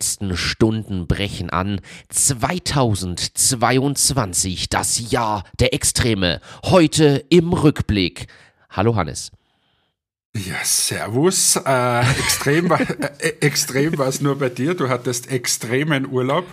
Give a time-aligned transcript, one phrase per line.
[0.00, 1.82] letzten Stunden brechen an.
[2.08, 6.40] 2022, das Jahr der Extreme.
[6.64, 8.26] Heute im Rückblick.
[8.70, 9.30] Hallo Hannes.
[10.34, 11.56] Ja, servus.
[11.56, 12.80] Äh, extrem war
[13.18, 13.50] äh,
[14.08, 14.72] es nur bei dir.
[14.72, 16.46] Du hattest extremen Urlaub.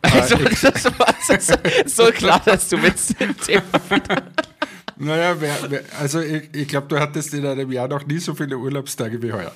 [0.00, 1.34] Also, das war so,
[1.84, 3.64] so klar, dass du mit dem Thema
[4.96, 8.34] Naja, wer, wer, also ich, ich glaube, du hattest in einem Jahr noch nie so
[8.34, 9.52] viele Urlaubstage wie heuer.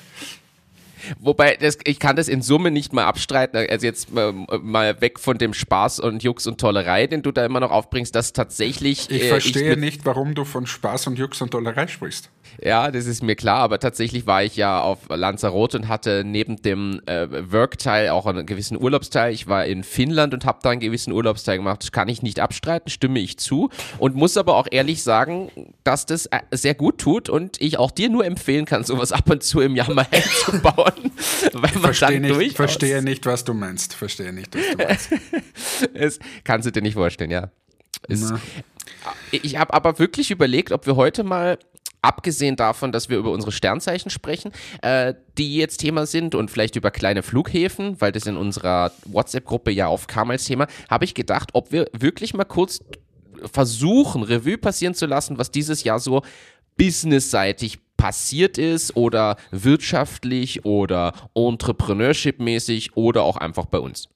[1.18, 5.18] Wobei, das, ich kann das in Summe nicht mal abstreiten, also jetzt mal, mal weg
[5.18, 9.10] von dem Spaß und Jux und Tollerei, den du da immer noch aufbringst, dass tatsächlich...
[9.10, 12.30] Ich äh, verstehe ich nicht, warum du von Spaß und Jux und Tollerei sprichst.
[12.64, 16.62] Ja, das ist mir klar, aber tatsächlich war ich ja auf Lanzarote und hatte neben
[16.62, 19.32] dem äh, Work-Teil auch einen gewissen Urlaubsteil.
[19.32, 21.82] Ich war in Finnland und habe da einen gewissen Urlaubsteil gemacht.
[21.82, 25.50] Das kann ich nicht abstreiten, stimme ich zu und muss aber auch ehrlich sagen,
[25.82, 29.28] dass das äh, sehr gut tut und ich auch dir nur empfehlen kann, sowas ab
[29.28, 31.10] und zu im Jahr mal einzubauen,
[31.52, 33.94] weil man verstehe dann nicht, Verstehe nicht, was du meinst.
[33.94, 35.10] Verstehe nicht, was du meinst.
[35.94, 37.50] das kannst du dir nicht vorstellen, ja.
[38.08, 38.32] Es,
[39.30, 41.58] ich habe aber wirklich überlegt, ob wir heute mal
[42.02, 46.76] abgesehen davon, dass wir über unsere Sternzeichen sprechen, äh, die jetzt Thema sind und vielleicht
[46.76, 51.50] über kleine Flughäfen, weil das in unserer WhatsApp-Gruppe ja aufkam als Thema, habe ich gedacht,
[51.54, 52.80] ob wir wirklich mal kurz
[53.50, 56.22] versuchen, Revue passieren zu lassen, was dieses Jahr so
[56.76, 64.08] businessseitig passiert ist oder wirtschaftlich oder entrepreneurship-mäßig oder auch einfach bei uns.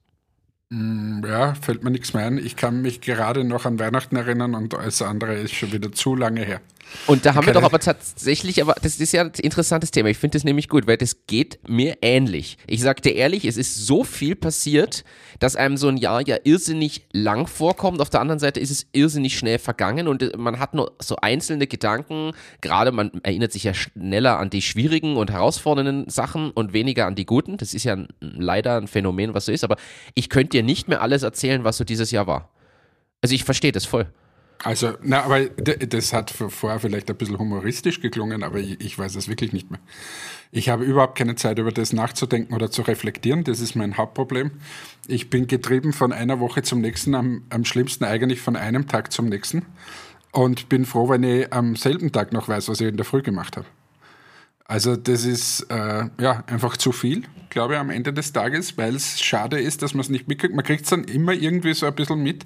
[0.71, 2.39] Mm, ja, fällt mir nichts mehr ein.
[2.39, 6.17] Ich kann mich gerade noch an Weihnachten erinnern und alles andere ist schon wieder zu
[6.17, 6.61] lange her.
[7.07, 10.09] Und da haben wir doch aber tatsächlich, aber das ist ja ein interessantes Thema.
[10.09, 12.59] Ich finde das nämlich gut, weil das geht mir ähnlich.
[12.67, 15.05] Ich sag dir ehrlich, es ist so viel passiert,
[15.39, 18.01] dass einem so ein Jahr ja irrsinnig lang vorkommt.
[18.01, 21.67] Auf der anderen Seite ist es irrsinnig schnell vergangen und man hat nur so einzelne
[21.67, 22.33] Gedanken.
[22.61, 27.15] Gerade man erinnert sich ja schneller an die schwierigen und herausfordernden Sachen und weniger an
[27.15, 27.57] die guten.
[27.57, 29.65] Das ist ja leider ein Phänomen, was so ist.
[29.65, 29.77] Aber
[30.15, 32.51] ich könnte dir nicht mehr alles erzählen, was so dieses Jahr war.
[33.23, 34.07] Also ich verstehe das voll.
[34.63, 39.29] Also, na, aber das hat vorher vielleicht ein bisschen humoristisch geklungen, aber ich, weiß es
[39.29, 39.81] wirklich nicht mehr.
[40.51, 43.45] Ich habe überhaupt keine Zeit, über das nachzudenken oder zu reflektieren.
[43.45, 44.53] Das ist mein Hauptproblem.
[45.07, 49.13] Ich bin getrieben von einer Woche zum nächsten, am, am schlimmsten eigentlich von einem Tag
[49.13, 49.67] zum nächsten.
[50.33, 53.23] Und bin froh, wenn ich am selben Tag noch weiß, was ich in der Früh
[53.23, 53.67] gemacht habe.
[54.69, 58.97] Also das ist äh, ja einfach zu viel, glaube ich, am Ende des Tages, weil
[58.97, 60.55] es schade ist, dass man es nicht mitkriegt.
[60.55, 62.45] Man kriegt es dann immer irgendwie so ein bisschen mit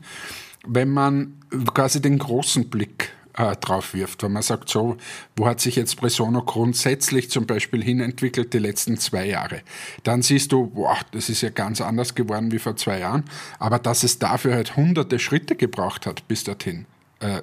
[0.66, 1.34] wenn man
[1.74, 4.96] quasi den großen Blick äh, drauf wirft, wenn man sagt, so,
[5.36, 9.62] wo hat sich jetzt Presono grundsätzlich zum Beispiel hinentwickelt die letzten zwei Jahre,
[10.02, 13.24] dann siehst du, boah, das ist ja ganz anders geworden wie vor zwei Jahren,
[13.58, 16.86] aber dass es dafür halt hunderte Schritte gebraucht hat bis dorthin,
[17.20, 17.42] äh,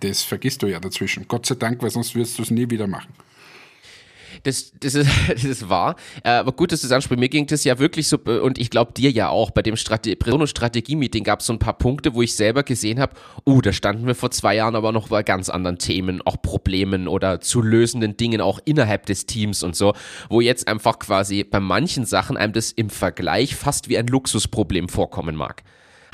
[0.00, 1.26] das vergisst du ja dazwischen.
[1.28, 3.12] Gott sei Dank, weil sonst wirst du es nie wieder machen.
[4.42, 5.96] Das, das, ist, das ist wahr.
[6.24, 7.20] Äh, aber gut, dass du es ansprichst.
[7.20, 10.16] Mir ging das ja wirklich so, und ich glaube dir ja auch, bei dem Strate
[10.46, 13.14] Strategie-Meeting gab es so ein paar Punkte, wo ich selber gesehen habe,
[13.46, 17.08] uh, da standen wir vor zwei Jahren aber noch bei ganz anderen Themen, auch Problemen
[17.08, 19.94] oder zu lösenden Dingen auch innerhalb des Teams und so,
[20.28, 24.88] wo jetzt einfach quasi bei manchen Sachen einem das im Vergleich fast wie ein Luxusproblem
[24.88, 25.62] vorkommen mag.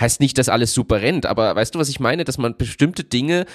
[0.00, 2.24] Heißt nicht, dass alles super rennt, aber weißt du, was ich meine?
[2.24, 3.46] Dass man bestimmte Dinge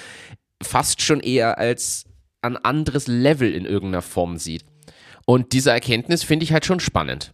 [0.62, 2.04] fast schon eher als
[2.44, 4.64] ein anderes Level in irgendeiner Form sieht.
[5.26, 7.32] Und diese Erkenntnis finde ich halt schon spannend.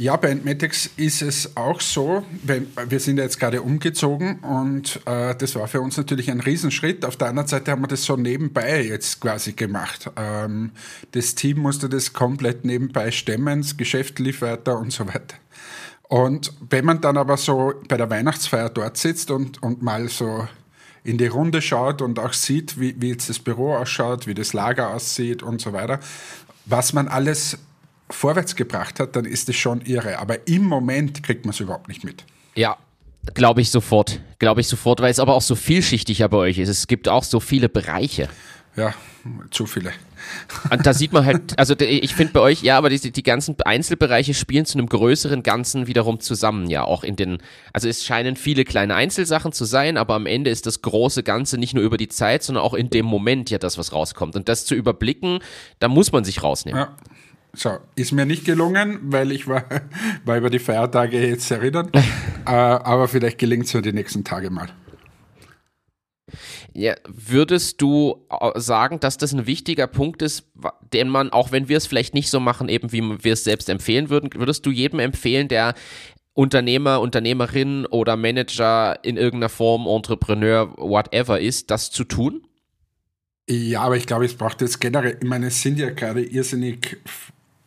[0.00, 4.98] Ja, bei Entmatics ist es auch so, weil wir sind ja jetzt gerade umgezogen und
[5.04, 7.04] äh, das war für uns natürlich ein Riesenschritt.
[7.04, 10.10] Auf der anderen Seite haben wir das so nebenbei jetzt quasi gemacht.
[10.16, 10.70] Ähm,
[11.12, 15.36] das Team musste das komplett nebenbei stemmen, das Geschäft lief weiter und so weiter.
[16.08, 20.48] Und wenn man dann aber so bei der Weihnachtsfeier dort sitzt und, und mal so
[21.04, 24.52] in die Runde schaut und auch sieht, wie, wie jetzt das Büro ausschaut, wie das
[24.52, 26.00] Lager aussieht und so weiter,
[26.66, 27.58] was man alles
[28.10, 30.18] vorwärts gebracht hat, dann ist es schon irre.
[30.18, 32.24] Aber im Moment kriegt man es überhaupt nicht mit.
[32.54, 32.76] Ja,
[33.34, 34.20] glaube ich sofort.
[34.38, 36.68] Glaube ich sofort, weil es aber auch so vielschichtig ja bei euch ist.
[36.68, 38.28] Es gibt auch so viele Bereiche.
[38.76, 38.94] Ja,
[39.50, 39.92] zu viele.
[40.70, 43.56] Und da sieht man halt, also ich finde bei euch, ja, aber die, die ganzen
[43.62, 47.38] Einzelbereiche spielen zu einem größeren Ganzen wiederum zusammen, ja, auch in den,
[47.72, 51.58] also es scheinen viele kleine Einzelsachen zu sein, aber am Ende ist das große Ganze
[51.58, 54.36] nicht nur über die Zeit, sondern auch in dem Moment ja das, was rauskommt.
[54.36, 55.40] Und das zu überblicken,
[55.78, 56.80] da muss man sich rausnehmen.
[56.80, 56.96] Ja.
[57.52, 59.64] So, ist mir nicht gelungen, weil ich war,
[60.24, 61.94] war über die Feiertage jetzt erinnert.
[62.46, 64.68] äh, aber vielleicht gelingt es mir die nächsten Tage mal.
[66.72, 70.44] Ja, würdest du äh, sagen, dass das ein wichtiger Punkt ist,
[70.92, 73.68] den man, auch wenn wir es vielleicht nicht so machen, eben wie wir es selbst
[73.68, 75.74] empfehlen würden, würdest du jedem empfehlen, der
[76.32, 82.46] Unternehmer, Unternehmerin oder Manager in irgendeiner Form, Entrepreneur, whatever ist, das zu tun?
[83.48, 86.98] Ja, aber ich glaube, es braucht jetzt generell, ich meine, es sind ja gerade irrsinnig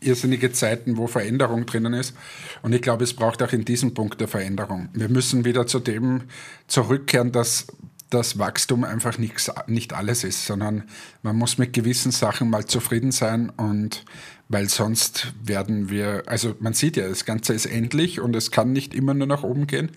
[0.03, 2.15] irrsinnige Zeiten, wo Veränderung drinnen ist.
[2.61, 4.89] Und ich glaube, es braucht auch in diesem Punkt der Veränderung.
[4.94, 6.23] Wir müssen wieder zu dem
[6.67, 7.67] zurückkehren, dass
[8.13, 10.83] das Wachstum einfach nichts, nicht alles ist, sondern
[11.21, 14.06] man muss mit gewissen Sachen mal zufrieden sein und
[14.50, 18.71] weil sonst werden wir, also man sieht ja, das Ganze ist endlich und es kann
[18.71, 19.92] nicht immer nur nach oben gehen.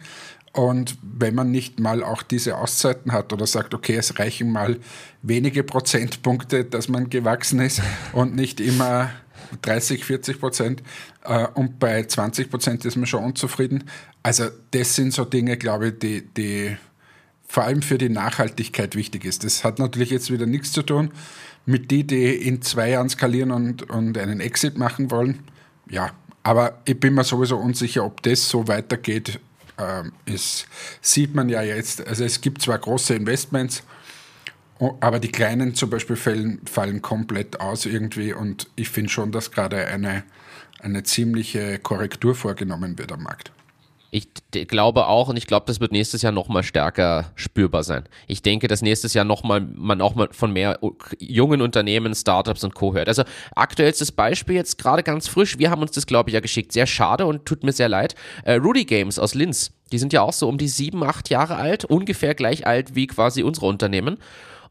[0.52, 4.78] Und wenn man nicht mal auch diese Auszeiten hat oder sagt, okay, es reichen mal
[5.20, 9.10] wenige Prozentpunkte, dass man gewachsen ist und nicht immer
[9.60, 10.82] 30, 40 Prozent
[11.24, 13.84] äh, und bei 20 Prozent ist man schon unzufrieden.
[14.22, 16.76] Also das sind so Dinge, glaube ich, die, die
[17.48, 19.44] vor allem für die Nachhaltigkeit wichtig ist.
[19.44, 21.10] Das hat natürlich jetzt wieder nichts zu tun
[21.66, 25.40] mit die, die in zwei Jahren skalieren und, und einen Exit machen wollen.
[25.90, 26.12] Ja,
[26.42, 29.40] aber ich bin mir sowieso unsicher, ob das so weitergeht.
[29.78, 30.12] Ähm,
[31.02, 33.82] sieht man ja jetzt, also es gibt zwar große Investments,
[35.00, 39.50] aber die kleinen zum Beispiel fallen, fallen komplett aus irgendwie und ich finde schon, dass
[39.50, 40.22] gerade eine,
[40.80, 43.50] eine ziemliche Korrektur vorgenommen wird am Markt.
[44.16, 48.04] Ich glaube auch und ich glaube, das wird nächstes Jahr noch mal stärker spürbar sein.
[48.26, 50.78] Ich denke, dass nächstes Jahr noch mal man auch mal von mehr
[51.18, 52.94] jungen Unternehmen, Startups und Co.
[52.94, 53.08] hört.
[53.08, 53.24] Also
[53.54, 55.58] aktuell ist das Beispiel jetzt gerade ganz frisch.
[55.58, 56.72] Wir haben uns das, glaube ich, ja geschickt.
[56.72, 58.14] Sehr schade und tut mir sehr leid.
[58.44, 61.56] Äh, Rudy Games aus Linz, die sind ja auch so um die sieben, acht Jahre
[61.56, 64.16] alt, ungefähr gleich alt wie quasi unsere Unternehmen.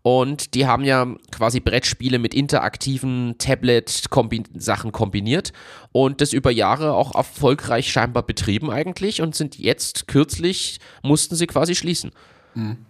[0.06, 5.52] Und die haben ja quasi Brettspiele mit interaktiven Tablet-Sachen kombiniert
[5.94, 11.48] und das über Jahre auch erfolgreich scheinbar betrieben eigentlich und sind jetzt kürzlich, mussten sie
[11.48, 12.12] quasi schließen.
[12.54, 12.86] Mhm.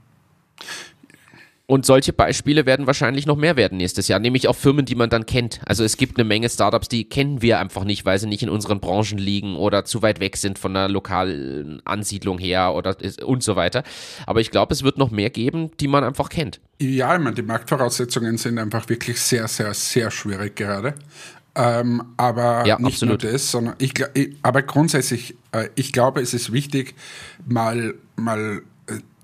[1.68, 5.10] Und solche Beispiele werden wahrscheinlich noch mehr werden nächstes Jahr, nämlich auch Firmen, die man
[5.10, 5.62] dann kennt.
[5.66, 8.50] Also es gibt eine Menge Startups, die kennen wir einfach nicht, weil sie nicht in
[8.50, 13.42] unseren Branchen liegen oder zu weit weg sind von der lokalen Ansiedlung her oder und
[13.42, 13.84] so weiter.
[14.28, 16.60] Aber ich glaube, es wird noch mehr geben, die man einfach kennt.
[16.80, 20.94] Ja, ich meine, die Marktvoraussetzungen sind einfach wirklich sehr, sehr, sehr schwierig gerade.
[21.56, 23.24] Ähm, aber ja, nicht absolut.
[23.24, 23.94] nur das, sondern ich,
[24.44, 26.96] aber grundsätzlich, äh, ich glaube, es ist wichtig,
[27.48, 28.62] mal, mal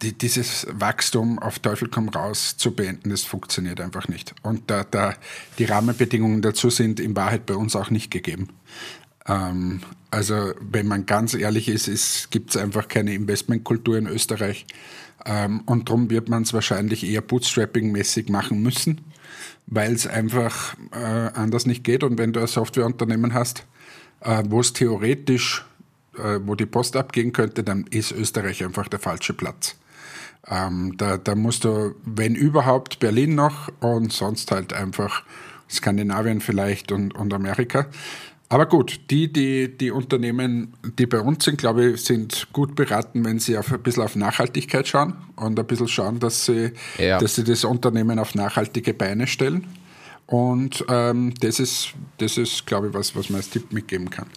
[0.01, 4.33] die, dieses Wachstum auf Teufel komm raus zu beenden, das funktioniert einfach nicht.
[4.41, 5.15] Und da, da
[5.59, 8.49] die Rahmenbedingungen dazu sind in Wahrheit bei uns auch nicht gegeben.
[9.27, 14.65] Ähm, also wenn man ganz ehrlich ist, es gibt einfach keine Investmentkultur in Österreich.
[15.25, 19.01] Ähm, und darum wird man es wahrscheinlich eher bootstrapping-mäßig machen müssen,
[19.67, 22.03] weil es einfach äh, anders nicht geht.
[22.03, 23.65] Und wenn du ein Softwareunternehmen hast,
[24.21, 25.63] äh, wo es theoretisch,
[26.43, 29.75] wo die Post abgehen könnte, dann ist Österreich einfach der falsche Platz.
[30.47, 35.23] Ähm, da, da musst du, wenn überhaupt, Berlin noch und sonst halt einfach
[35.69, 37.87] Skandinavien vielleicht und, und Amerika.
[38.49, 43.23] Aber gut, die, die, die Unternehmen, die bei uns sind, glaube ich, sind gut beraten,
[43.23, 47.17] wenn sie auf, ein bisschen auf Nachhaltigkeit schauen und ein bisschen schauen, dass sie, ja.
[47.17, 49.67] dass sie das Unternehmen auf nachhaltige Beine stellen.
[50.27, 54.27] Und ähm, das ist, das ist, glaube ich, was, was man als Tipp mitgeben kann.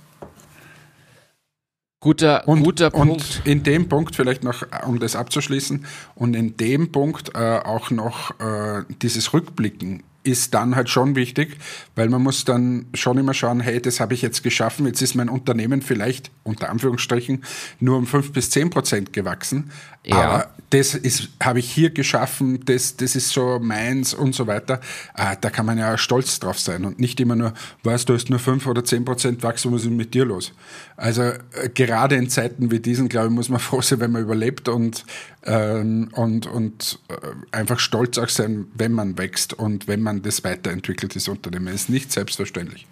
[2.04, 3.40] Guter, und, guter Punkt.
[3.40, 7.90] Und in dem Punkt vielleicht noch, um das abzuschließen, und in dem Punkt äh, auch
[7.90, 11.56] noch äh, dieses Rückblicken ist dann halt schon wichtig,
[11.94, 15.14] weil man muss dann schon immer schauen, hey, das habe ich jetzt geschaffen, jetzt ist
[15.14, 17.44] mein Unternehmen vielleicht unter Anführungsstrichen
[17.78, 19.70] nur um fünf bis zehn Prozent gewachsen,
[20.04, 20.16] ja.
[20.16, 24.80] aber das ist habe ich hier geschaffen, das, das ist so meins und so weiter.
[25.12, 27.52] Ah, da kann man ja stolz drauf sein und nicht immer nur,
[27.84, 30.52] weißt du, hast nur fünf oder zehn Prozent Wachstum, was ist mit dir los?
[30.96, 31.38] Also äh,
[31.72, 35.04] gerade in Zeiten wie diesen, glaube ich, muss man froh sein, wenn man überlebt und
[35.44, 37.14] ähm, und, und äh,
[37.56, 41.66] einfach stolz auch sein, wenn man wächst und wenn man das weiterentwickelt, das Unternehmen.
[41.66, 42.86] Das ist nicht selbstverständlich.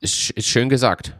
[0.00, 1.14] Ist, ist schön gesagt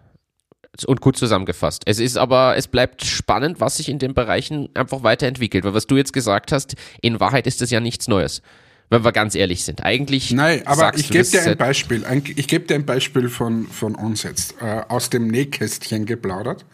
[0.87, 1.83] und gut zusammengefasst.
[1.87, 5.65] Es ist aber, es bleibt spannend, was sich in den Bereichen einfach weiterentwickelt.
[5.65, 8.43] Weil was du jetzt gesagt hast, in Wahrheit ist das ja nichts Neues.
[8.89, 9.85] Wenn wir ganz ehrlich sind.
[9.85, 10.33] Eigentlich.
[10.33, 12.05] Nein, aber ich gebe dir ein Beispiel.
[12.35, 14.57] Ich gebe dir ein Beispiel von, von uns jetzt.
[14.61, 16.65] Äh, aus dem Nähkästchen geplaudert.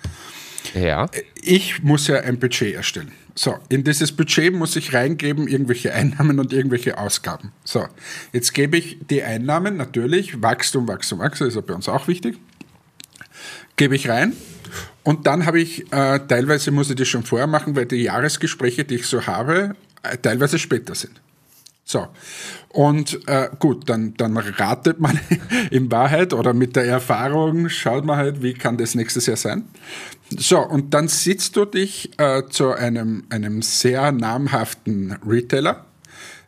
[0.74, 1.08] Ja.
[1.42, 3.12] Ich muss ja ein Budget erstellen.
[3.34, 7.52] So, in dieses Budget muss ich reingeben irgendwelche Einnahmen und irgendwelche Ausgaben.
[7.64, 7.86] So,
[8.32, 12.38] jetzt gebe ich die Einnahmen natürlich, Wachstum, Wachstum, Wachstum, ist ja bei uns auch wichtig,
[13.76, 14.32] gebe ich rein
[15.02, 18.84] und dann habe ich, äh, teilweise muss ich das schon vorher machen, weil die Jahresgespräche,
[18.84, 21.20] die ich so habe, äh, teilweise später sind.
[21.84, 22.08] So.
[22.70, 25.18] Und äh, gut, dann, dann ratet man
[25.70, 29.66] in Wahrheit oder mit der Erfahrung schaut man halt, wie kann das nächstes Jahr sein.
[30.30, 35.86] So, und dann sitzt du dich äh, zu einem, einem sehr namhaften Retailer,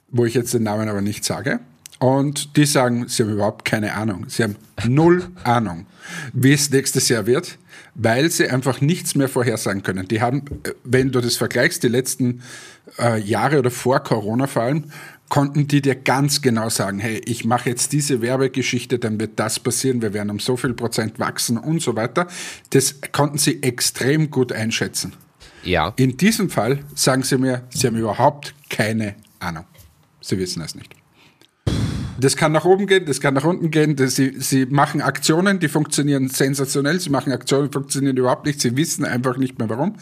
[0.09, 1.61] wo ich jetzt den Namen aber nicht sage.
[2.01, 4.27] Und die sagen, sie haben überhaupt keine Ahnung.
[4.29, 4.57] Sie haben
[4.87, 5.87] null Ahnung,
[6.33, 7.59] wie es nächstes Jahr wird,
[7.95, 10.09] weil sie einfach nichts mehr vorhersagen können.
[10.09, 12.43] Die haben, äh, wenn du das vergleichst, die letzten
[12.99, 14.85] äh, Jahre oder vor Corona vor allem,
[15.29, 19.59] konnten die dir ganz genau sagen, hey, ich mache jetzt diese Werbegeschichte, dann wird das
[19.59, 22.27] passieren, wir werden um so viel Prozent wachsen und so weiter.
[22.71, 25.13] Das konnten sie extrem gut einschätzen.
[25.65, 25.93] Ja.
[25.97, 29.65] In diesem Fall sagen sie mir, sie haben überhaupt keine Ahnung.
[30.21, 30.98] Sie wissen es nicht.
[32.21, 33.95] Das kann nach oben gehen, das kann nach unten gehen.
[33.95, 36.99] Das, sie, sie machen Aktionen, die funktionieren sensationell.
[36.99, 38.61] Sie machen Aktionen, die funktionieren überhaupt nicht.
[38.61, 39.95] Sie wissen einfach nicht mehr warum.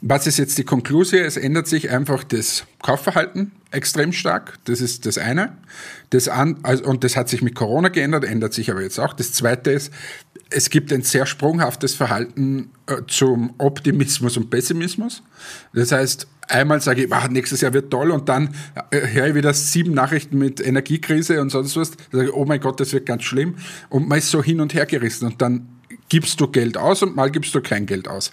[0.00, 1.22] Was ist jetzt die Konklusion?
[1.22, 4.58] Es ändert sich einfach das Kaufverhalten extrem stark.
[4.64, 5.56] Das ist das eine.
[6.10, 9.12] Das an, also, und das hat sich mit Corona geändert, ändert sich aber jetzt auch.
[9.12, 9.92] Das zweite ist,
[10.50, 15.22] es gibt ein sehr sprunghaftes Verhalten äh, zum Optimismus und Pessimismus.
[15.72, 18.54] Das heißt, einmal sage ich, ah, nächstes Jahr wird toll und dann
[18.90, 21.90] äh, höre ich wieder sieben Nachrichten mit Energiekrise und sonst was.
[21.90, 23.56] Da sage ich, oh mein Gott, das wird ganz schlimm.
[23.88, 25.68] Und man ist so hin und her gerissen und dann
[26.08, 28.32] gibst du Geld aus und mal gibst du kein Geld aus.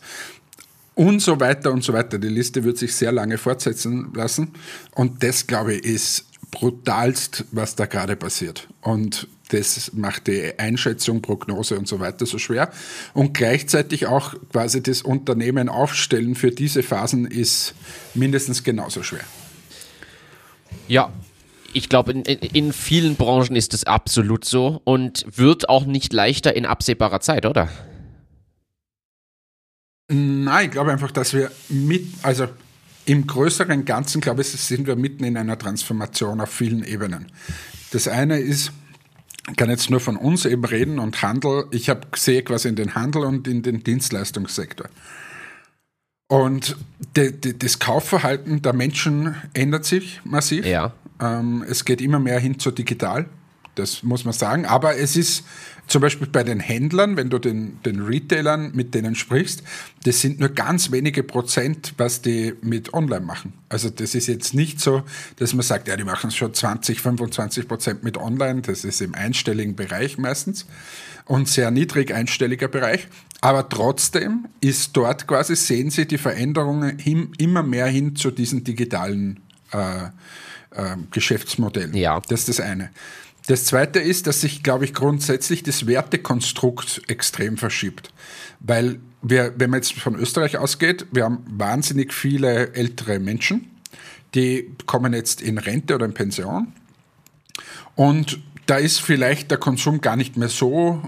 [0.94, 2.18] Und so weiter und so weiter.
[2.18, 4.52] Die Liste wird sich sehr lange fortsetzen lassen.
[4.92, 8.70] Und das, glaube ich, ist brutalst, was da gerade passiert.
[8.80, 12.72] Und das macht die Einschätzung, Prognose und so weiter so schwer.
[13.14, 17.76] Und gleichzeitig auch quasi das Unternehmen aufstellen für diese Phasen ist
[18.14, 19.24] mindestens genauso schwer.
[20.88, 21.12] Ja,
[21.74, 26.56] ich glaube, in, in, vielen Branchen ist es absolut so und wird auch nicht leichter
[26.56, 27.70] in absehbarer Zeit, oder?
[30.08, 32.48] Nein, ich glaube einfach, dass wir mit, also
[33.06, 37.28] im größeren Ganzen, glaube ich, sind wir mitten in einer Transformation auf vielen Ebenen.
[37.92, 38.72] Das eine ist,
[39.58, 41.66] kann jetzt nur von uns eben reden und Handel.
[41.72, 44.88] Ich habe sehe quasi in den Handel und in den Dienstleistungssektor.
[46.28, 46.76] Und
[47.16, 50.66] de, de, das Kaufverhalten der Menschen ändert sich massiv.
[50.66, 50.94] Ja.
[51.22, 53.28] Ähm, es geht immer mehr hin zu digital.
[53.76, 54.66] Das muss man sagen.
[54.66, 55.46] Aber es ist
[55.88, 59.64] zum Beispiel bei den Händlern, wenn du den, den Retailern mit denen sprichst,
[60.04, 63.54] das sind nur ganz wenige Prozent, was die mit online machen.
[63.70, 65.04] Also das ist jetzt nicht so,
[65.38, 68.62] dass man sagt, ja, die machen schon 20, 25 Prozent mit online.
[68.62, 70.66] Das ist im einstelligen Bereich meistens
[71.26, 73.08] und sehr niedrig einstelliger Bereich.
[73.42, 78.64] Aber trotzdem ist dort quasi, sehen Sie die Veränderungen hin, immer mehr hin zu diesen
[78.64, 79.40] digitalen
[79.72, 80.06] äh,
[80.72, 81.96] äh, Geschäftsmodellen.
[81.96, 82.22] Ja.
[82.28, 82.90] Das ist das eine.
[83.48, 88.12] Das Zweite ist, dass sich, glaube ich, grundsätzlich das Wertekonstrukt extrem verschiebt.
[88.60, 93.70] Weil wir, wenn man jetzt von Österreich ausgeht, wir haben wahnsinnig viele ältere Menschen,
[94.34, 96.74] die kommen jetzt in Rente oder in Pension.
[97.96, 101.02] Und da ist vielleicht der Konsum gar nicht mehr so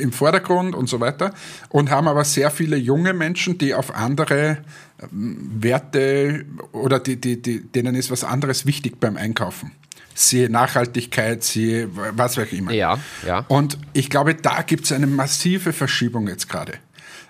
[0.00, 1.34] im Vordergrund und so weiter
[1.68, 4.58] und haben aber sehr viele junge Menschen, die auf andere
[5.00, 9.72] ähm, Werte oder die, die, die, denen ist was anderes wichtig beim Einkaufen
[10.16, 12.72] siehe Nachhaltigkeit, siehe was auch immer.
[12.72, 13.44] Ja, ja.
[13.48, 16.74] Und ich glaube, da gibt es eine massive Verschiebung jetzt gerade.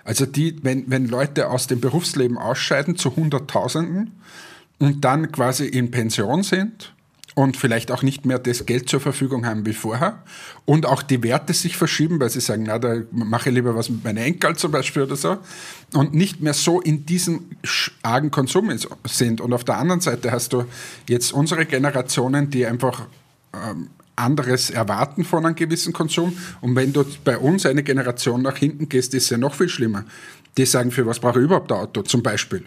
[0.03, 4.11] Also die, wenn, wenn Leute aus dem Berufsleben ausscheiden zu Hunderttausenden
[4.79, 6.93] und dann quasi in Pension sind
[7.37, 10.23] und vielleicht auch nicht mehr das Geld zur Verfügung haben wie vorher
[10.65, 13.91] und auch die Werte sich verschieben, weil sie sagen, na, da mache ich lieber was
[13.91, 15.37] mit meinen Enkel zum Beispiel oder so
[15.93, 17.45] und nicht mehr so in diesem
[18.01, 18.71] argen Konsum
[19.05, 19.39] sind.
[19.39, 20.65] Und auf der anderen Seite hast du
[21.07, 23.05] jetzt unsere Generationen, die einfach
[23.53, 26.35] ähm, anderes erwarten von einem gewissen Konsum.
[26.61, 29.69] Und wenn du bei uns eine Generation nach hinten gehst, ist es ja noch viel
[29.69, 30.05] schlimmer.
[30.57, 32.65] Die sagen, für was brauche ich überhaupt ein Auto zum Beispiel?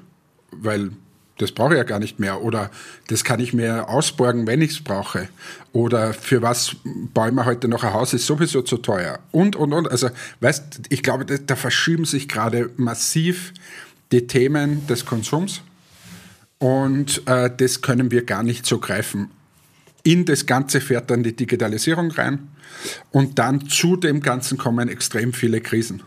[0.52, 0.92] Weil
[1.40, 2.42] das brauche ich ja gar nicht mehr.
[2.42, 2.70] Oder
[3.09, 5.28] das kann ich mir ausborgen, wenn ich es brauche.
[5.73, 9.18] Oder für was baue ich mir heute noch ein Haus, ist sowieso zu teuer.
[9.30, 9.90] Und, und, und.
[9.90, 13.54] Also, weißt, ich glaube, da, da verschieben sich gerade massiv
[14.12, 15.62] die Themen des Konsums.
[16.59, 19.30] Und äh, das können wir gar nicht so greifen.
[20.02, 22.49] In das Ganze fährt dann die Digitalisierung rein.
[23.12, 26.02] Und dann zu dem Ganzen kommen extrem viele Krisen.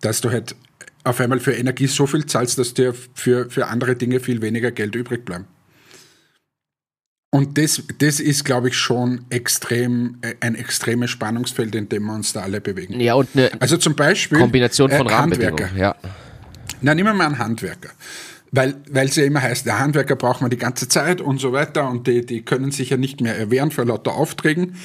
[0.00, 0.56] Dass du halt
[1.04, 4.70] auf einmal für Energie so viel zahlst, dass dir für, für andere Dinge viel weniger
[4.70, 5.46] Geld übrig bleibt.
[7.32, 12.32] Und das, das ist, glaube ich, schon extrem, ein extremes Spannungsfeld, in dem wir uns
[12.32, 12.98] da alle bewegen.
[12.98, 15.70] Ja, und eine also zum Beispiel Kombination von äh, Handwerker.
[15.76, 15.94] Ja.
[16.80, 17.90] Na, nehmen wir mal einen Handwerker
[18.52, 21.52] weil weil es ja immer heißt, der Handwerker braucht man die ganze Zeit und so
[21.52, 24.76] weiter und die, die können sich ja nicht mehr erwehren vor lauter Aufträgen.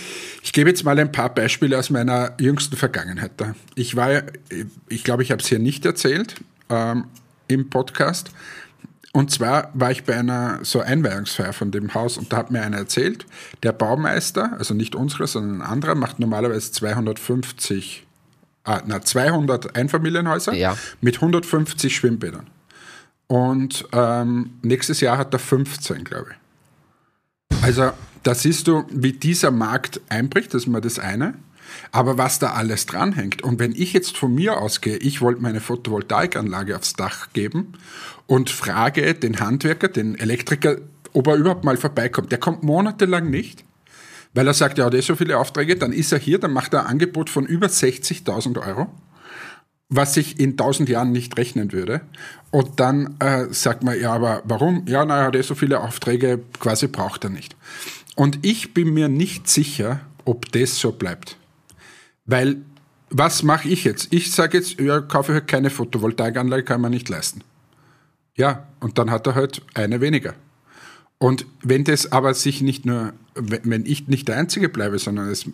[0.44, 3.32] Ich gebe jetzt mal ein paar Beispiele aus meiner jüngsten Vergangenheit.
[3.76, 4.24] Ich war,
[4.90, 6.36] ich glaube, ich habe es hier nicht erzählt
[6.70, 7.06] ähm,
[7.48, 8.32] im Podcast.
[9.16, 12.62] Und zwar war ich bei einer so Einweihungsfeier von dem Haus und da hat mir
[12.62, 13.26] einer erzählt,
[13.64, 18.06] der Baumeister, also nicht unsere, sondern ein anderer, macht normalerweise 250,
[18.66, 20.78] ah, na, 200 Einfamilienhäuser ja.
[21.00, 22.48] mit 150 Schwimmbädern.
[23.27, 27.63] Und ähm, nächstes Jahr hat er 15, glaube ich.
[27.63, 27.91] Also
[28.24, 31.36] da siehst du, wie dieser Markt einbricht, das ist mal das eine.
[31.91, 33.44] Aber was da alles dranhängt.
[33.44, 37.74] Und wenn ich jetzt von mir ausgehe, ich wollte meine Photovoltaikanlage aufs Dach geben
[38.27, 40.77] und frage den Handwerker, den Elektriker,
[41.13, 42.32] ob er überhaupt mal vorbeikommt.
[42.32, 43.63] Der kommt monatelang nicht,
[44.34, 46.74] weil er sagt, ja, hat eh so viele Aufträge, dann ist er hier, dann macht
[46.74, 48.88] er ein Angebot von über 60.000 Euro,
[49.89, 52.01] was sich in 1000 Jahren nicht rechnen würde.
[52.56, 54.86] Und dann äh, sagt man, ja, aber warum?
[54.88, 57.54] Ja, na, er hat eh so viele Aufträge, quasi braucht er nicht.
[58.16, 61.36] Und ich bin mir nicht sicher, ob das so bleibt.
[62.26, 62.62] Weil,
[63.10, 64.14] was mache ich jetzt?
[64.14, 67.42] Ich sage jetzt, ja, kaufe halt keine Photovoltaikanlage, kann man nicht leisten.
[68.38, 70.34] Ja, und dann hat er halt eine weniger.
[71.18, 75.46] Und wenn das aber sich nicht nur, wenn ich nicht der Einzige bleibe, sondern es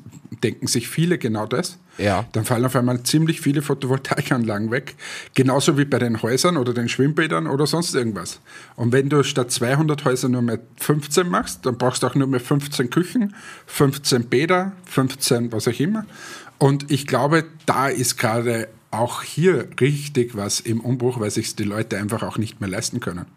[0.43, 2.25] denken sich viele genau das, ja.
[2.31, 4.95] dann fallen auf einmal ziemlich viele Photovoltaikanlagen weg.
[5.35, 8.39] Genauso wie bei den Häusern oder den Schwimmbädern oder sonst irgendwas.
[8.75, 12.27] Und wenn du statt 200 Häuser nur mehr 15 machst, dann brauchst du auch nur
[12.27, 13.35] mehr 15 Küchen,
[13.67, 16.07] 15 Bäder, 15 was auch immer.
[16.57, 21.63] Und ich glaube, da ist gerade auch hier richtig was im Umbruch, weil sich die
[21.63, 23.27] Leute einfach auch nicht mehr leisten können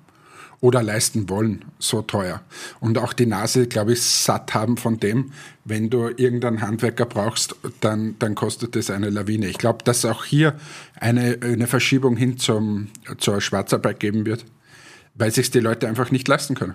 [0.64, 2.40] oder leisten wollen, so teuer.
[2.80, 5.33] Und auch die Nase, glaube ich, satt haben von dem,
[5.66, 9.47] wenn du irgendeinen Handwerker brauchst, dann, dann kostet das eine Lawine.
[9.47, 10.54] Ich glaube, dass auch hier
[10.99, 14.47] eine, eine Verschiebung hin zum, zur Schwarzarbeit geben wird,
[15.14, 16.73] weil sich die Leute einfach nicht leisten können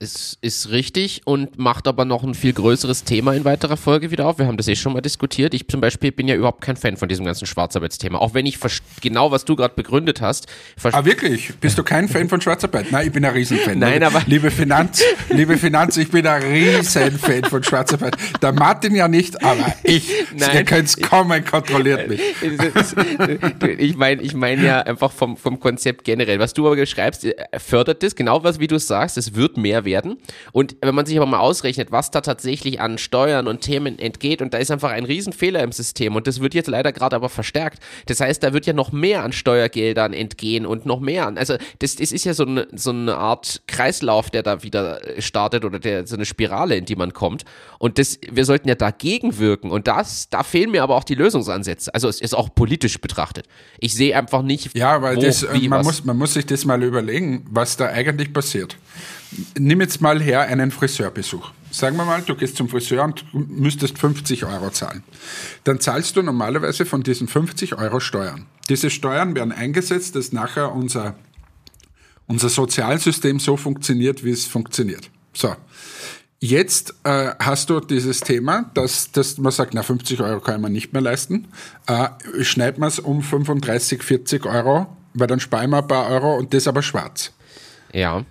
[0.00, 4.26] ist, ist richtig und macht aber noch ein viel größeres Thema in weiterer Folge wieder
[4.26, 4.38] auf.
[4.38, 5.52] Wir haben das eh schon mal diskutiert.
[5.52, 8.18] Ich zum Beispiel bin ja überhaupt kein Fan von diesem ganzen Schwarzarbeitsthema.
[8.18, 8.58] Auch wenn ich
[9.02, 10.46] genau, was du gerade begründet hast.
[10.82, 11.52] Ah, wirklich?
[11.60, 12.90] Bist du kein Fan von Schwarzarbeit?
[12.90, 13.78] Nein, ich bin ein Riesenfan.
[13.78, 14.22] Nein, aber.
[14.26, 18.16] Liebe Finanz, liebe Finanz, ich bin ein Riesenfan von Schwarzarbeit.
[18.40, 20.10] Der Martin ja nicht, aber ich.
[20.34, 22.20] Nein, Ihr könnt es kommen, kontrolliert mich.
[23.78, 26.38] ich meine ich mein ja einfach vom, vom Konzept generell.
[26.38, 29.84] Was du aber schreibst, äh, fördert das, genau was wie du sagst, es wird mehr
[29.84, 30.18] werden werden.
[30.52, 34.40] Und wenn man sich aber mal ausrechnet, was da tatsächlich an Steuern und Themen entgeht,
[34.40, 37.28] und da ist einfach ein Riesenfehler im System und das wird jetzt leider gerade aber
[37.28, 37.82] verstärkt.
[38.06, 41.36] Das heißt, da wird ja noch mehr an Steuergeldern entgehen und noch mehr an.
[41.36, 45.64] Also das, das ist ja so eine, so eine Art Kreislauf, der da wieder startet
[45.64, 47.44] oder der, so eine Spirale, in die man kommt.
[47.78, 49.70] Und das, wir sollten ja dagegen wirken.
[49.70, 51.92] Und das, da fehlen mir aber auch die Lösungsansätze.
[51.92, 53.46] Also es ist auch politisch betrachtet.
[53.78, 56.64] Ich sehe einfach nicht, ja, weil wo, das, wie, man, muss, man muss sich das
[56.64, 58.76] mal überlegen, was da eigentlich passiert
[59.58, 61.52] nimm jetzt mal her einen Friseurbesuch.
[61.70, 65.04] Sagen wir mal, du gehst zum Friseur und müsstest 50 Euro zahlen.
[65.64, 68.46] Dann zahlst du normalerweise von diesen 50 Euro Steuern.
[68.68, 71.14] Diese Steuern werden eingesetzt, dass nachher unser,
[72.26, 75.10] unser Sozialsystem so funktioniert, wie es funktioniert.
[75.32, 75.54] So.
[76.42, 80.72] Jetzt äh, hast du dieses Thema, dass, dass man sagt, na 50 Euro kann man
[80.72, 81.48] nicht mehr leisten.
[81.86, 82.08] Äh,
[82.42, 86.54] schneidet man es um 35, 40 Euro, weil dann sparen wir ein paar Euro und
[86.54, 87.32] das aber schwarz.
[87.92, 88.24] Ja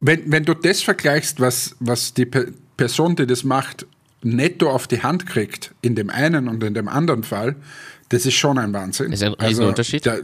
[0.00, 3.86] wenn, wenn du das vergleichst, was, was die Person, die das macht,
[4.22, 7.56] netto auf die Hand kriegt, in dem einen und in dem anderen Fall,
[8.08, 9.10] das ist schon ein Wahnsinn.
[9.10, 10.06] Das ist ein Riesenunterschied.
[10.06, 10.22] Also,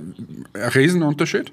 [0.55, 1.53] der, ein Riesenunterschied.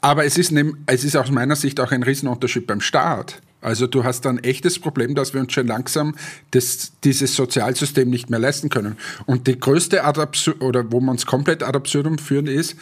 [0.00, 3.42] Aber es ist, nehm, es ist aus meiner Sicht auch ein Riesenunterschied beim Staat.
[3.60, 6.14] Also du hast ein echtes Problem, dass wir uns schon langsam
[6.52, 8.96] das, dieses Sozialsystem nicht mehr leisten können.
[9.26, 12.76] Und die größte Adaption, oder wo man es komplett ad absurdum führen, ist,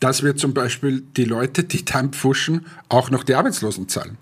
[0.00, 4.16] dass wir zum Beispiel die Leute, die dann pfuschen, auch noch die Arbeitslosen zahlen.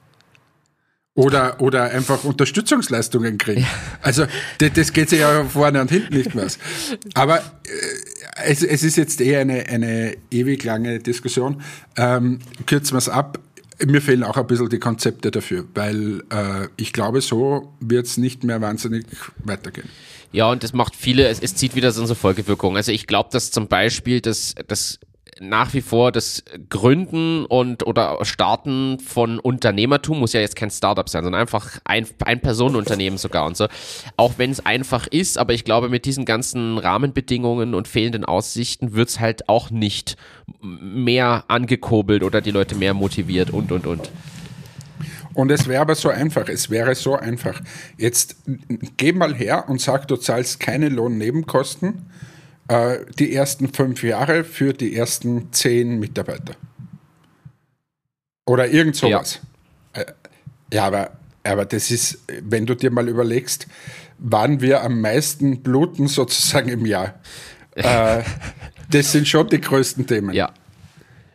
[1.14, 3.62] Oder, oder einfach Unterstützungsleistungen kriegen.
[3.62, 3.66] Ja.
[4.00, 4.26] Also
[4.58, 6.46] das, das geht sich ja vorne und hinten nicht mehr.
[7.14, 7.42] Aber äh,
[8.44, 11.62] es, es ist jetzt eher eine, eine ewig lange Diskussion.
[11.96, 13.40] Ähm, kürzen wir es ab.
[13.84, 18.16] Mir fehlen auch ein bisschen die Konzepte dafür, weil äh, ich glaube, so wird es
[18.16, 19.06] nicht mehr wahnsinnig
[19.38, 19.88] weitergehen.
[20.32, 22.76] Ja, und das macht viele, es, es zieht wieder so eine Folgewirkung.
[22.76, 25.00] Also ich glaube, dass zum Beispiel das, das
[25.40, 31.08] nach wie vor das Gründen und oder Starten von Unternehmertum muss ja jetzt kein Startup
[31.08, 33.66] sein, sondern einfach ein, ein Personenunternehmen sogar und so.
[34.16, 38.92] Auch wenn es einfach ist, aber ich glaube, mit diesen ganzen Rahmenbedingungen und fehlenden Aussichten
[38.92, 40.18] wird es halt auch nicht
[40.60, 44.10] mehr angekurbelt oder die Leute mehr motiviert und und und.
[45.32, 47.60] Und es wäre aber so einfach, es wäre so einfach.
[47.96, 48.36] Jetzt
[48.98, 52.10] geh mal her und sag, du zahlst keine Lohnnebenkosten
[52.70, 56.54] äh, die ersten fünf Jahre für die ersten zehn Mitarbeiter.
[58.46, 59.40] Oder irgend sowas.
[59.94, 60.12] Ja, äh,
[60.72, 61.10] ja aber,
[61.42, 63.66] aber das ist, wenn du dir mal überlegst,
[64.18, 67.18] wann wir am meisten bluten sozusagen im Jahr.
[67.74, 68.22] äh,
[68.90, 70.32] das sind schon die größten Themen.
[70.32, 70.52] Ja,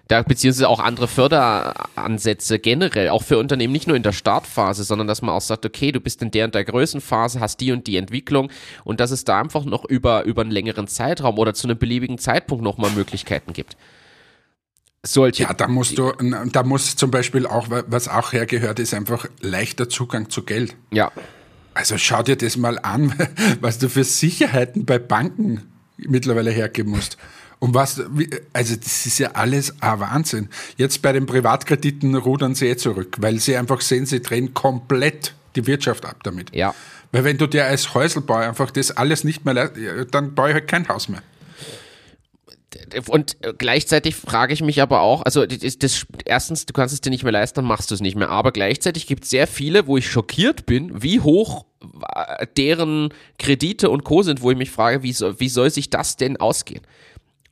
[0.07, 5.07] da beziehungsweise auch andere Förderansätze generell, auch für Unternehmen, nicht nur in der Startphase, sondern
[5.07, 7.87] dass man auch sagt, okay, du bist in der und der Größenphase, hast die und
[7.87, 8.51] die Entwicklung
[8.83, 12.17] und dass es da einfach noch über, über einen längeren Zeitraum oder zu einem beliebigen
[12.19, 13.77] Zeitpunkt nochmal Möglichkeiten gibt.
[15.03, 15.43] Solche.
[15.43, 16.11] Ja, da musst du,
[16.51, 20.75] da muss zum Beispiel auch, was auch hergehört, ist einfach leichter Zugang zu Geld.
[20.91, 21.11] Ja.
[21.75, 23.13] Also schau dir das mal an,
[23.61, 25.61] was du für Sicherheiten bei Banken
[25.97, 27.17] mittlerweile hergeben musst.
[27.59, 28.01] Und was,
[28.53, 30.49] also das ist ja alles ein Wahnsinn.
[30.77, 35.33] Jetzt bei den Privatkrediten rudern sie eh zurück, weil sie einfach sehen, sie drehen komplett
[35.55, 36.53] die Wirtschaft ab damit.
[36.53, 36.75] Ja.
[37.11, 39.73] Weil wenn du dir als Häuselbauer einfach das alles nicht mehr leist,
[40.11, 41.23] dann baue ich halt kein Haus mehr.
[43.07, 47.09] Und gleichzeitig frage ich mich aber auch, also das, das, erstens, du kannst es dir
[47.09, 48.29] nicht mehr leisten, dann machst du es nicht mehr.
[48.29, 51.65] Aber gleichzeitig gibt es sehr viele, wo ich schockiert bin, wie hoch
[52.57, 54.23] deren Kredite und Co.
[54.23, 56.81] sind, wo ich mich frage, wie wie soll sich das denn ausgehen?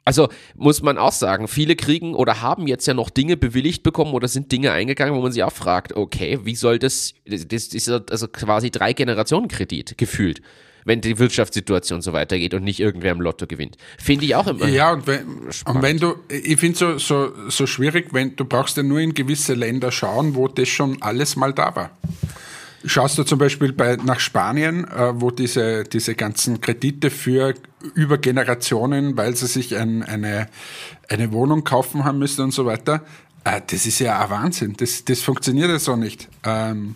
[0.06, 4.14] Also muss man auch sagen, viele kriegen oder haben jetzt ja noch Dinge bewilligt bekommen
[4.14, 7.90] oder sind Dinge eingegangen, wo man sich auch fragt, okay, wie soll das, das ist
[7.90, 10.42] also quasi drei Generationen Kredit gefühlt,
[10.84, 13.78] wenn die Wirtschaftssituation so weitergeht und nicht irgendwer im Lotto gewinnt.
[13.98, 14.68] Finde ich auch immer.
[14.68, 15.26] Ja, und wenn,
[15.66, 19.14] und wenn du, ich finde so, so, so schwierig, wenn du brauchst ja nur in
[19.14, 21.92] gewisse Länder schauen, wo das schon alles mal da war.
[22.86, 27.54] Schaust du zum Beispiel bei, nach Spanien, äh, wo diese, diese ganzen Kredite für
[27.94, 30.48] über Generationen, weil sie sich ein, eine,
[31.10, 33.02] eine Wohnung kaufen haben müssen und so weiter,
[33.46, 34.74] äh, das ist ja ein Wahnsinn.
[34.78, 36.28] Das, das funktioniert ja so nicht.
[36.44, 36.96] Ähm,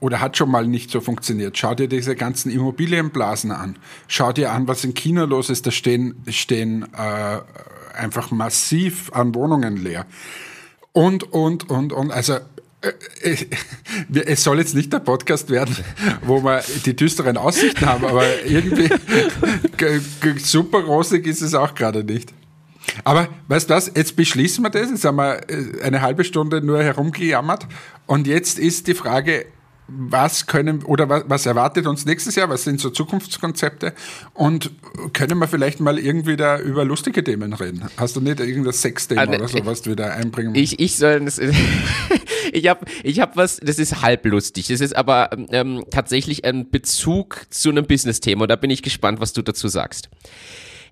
[0.00, 1.58] oder hat schon mal nicht so funktioniert.
[1.58, 3.76] Schau dir diese ganzen Immobilienblasen an.
[4.08, 5.66] Schau dir an, was in China los ist.
[5.66, 7.38] Da stehen, stehen äh,
[7.96, 10.06] einfach massiv an Wohnungen leer.
[10.92, 12.10] Und, und, und, und.
[12.10, 12.38] Also
[14.10, 15.76] es soll jetzt nicht der Podcast werden,
[16.22, 18.88] wo wir die düsteren Aussichten haben, aber irgendwie
[20.38, 22.32] super rosig ist es auch gerade nicht.
[23.04, 26.62] Aber weißt du was, jetzt beschließen wir das, jetzt haben wir äh, eine halbe Stunde
[26.62, 27.66] nur herumgejammert.
[28.06, 29.46] Und jetzt ist die Frage,
[29.92, 32.48] was können oder was, was, erwartet uns nächstes Jahr?
[32.48, 33.92] Was sind so Zukunftskonzepte?
[34.34, 34.70] Und
[35.12, 37.88] können wir vielleicht mal irgendwie da über lustige Themen reden?
[37.96, 40.60] Hast du nicht irgendein Sexthema also, oder so, was du wieder einbringen musst?
[40.60, 41.38] Ich, ich soll das.
[42.52, 44.68] ich habe ich hab was, das ist halblustig.
[44.68, 48.46] Das ist aber ähm, tatsächlich ein Bezug zu einem Business-Thema.
[48.46, 50.08] Da bin ich gespannt, was du dazu sagst.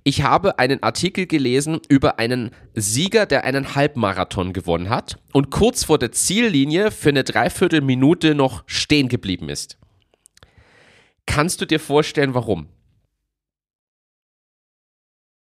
[0.09, 5.85] Ich habe einen Artikel gelesen über einen Sieger, der einen Halbmarathon gewonnen hat und kurz
[5.85, 9.77] vor der Ziellinie für eine Dreiviertelminute noch stehen geblieben ist.
[11.27, 12.71] Kannst du dir vorstellen, warum?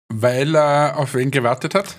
[0.09, 1.99] Weil er auf wen gewartet hat?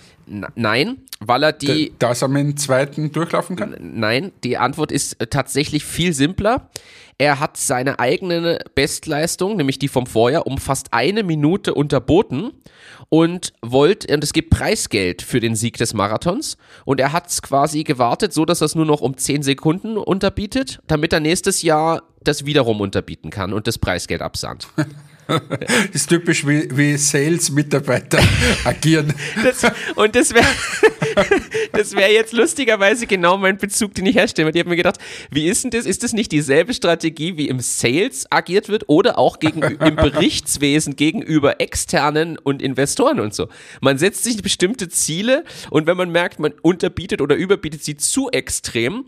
[0.56, 1.94] Nein, weil er die.
[2.00, 3.76] Dass er mit dem zweiten durchlaufen kann?
[3.80, 6.70] Nein, die Antwort ist äh, tatsächlich viel simpler.
[7.18, 12.52] Er hat seine eigene Bestleistung, nämlich die vom Vorjahr, um fast eine Minute unterboten
[13.10, 16.58] und wollte, und es gibt Preisgeld für den Sieg des Marathons.
[16.86, 19.98] Und er hat es quasi gewartet, so dass er es nur noch um 10 Sekunden
[19.98, 24.70] unterbietet, damit er nächstes Jahr das wiederum unterbieten kann und das Preisgeld absandt.
[25.60, 28.20] Das ist typisch, wie, wie Sales-Mitarbeiter
[28.64, 29.14] agieren.
[29.44, 29.64] Das,
[29.96, 30.46] und das wäre
[31.72, 34.50] das wär jetzt lustigerweise genau mein Bezug, den ich herstelle.
[34.50, 34.98] Ich habe mir gedacht,
[35.30, 35.86] wie ist denn das?
[35.86, 40.96] Ist das nicht dieselbe Strategie, wie im Sales agiert wird oder auch gegen, im Berichtswesen
[40.96, 43.50] gegenüber externen und Investoren und so?
[43.82, 48.30] Man setzt sich bestimmte Ziele und wenn man merkt, man unterbietet oder überbietet sie zu
[48.30, 49.06] extrem,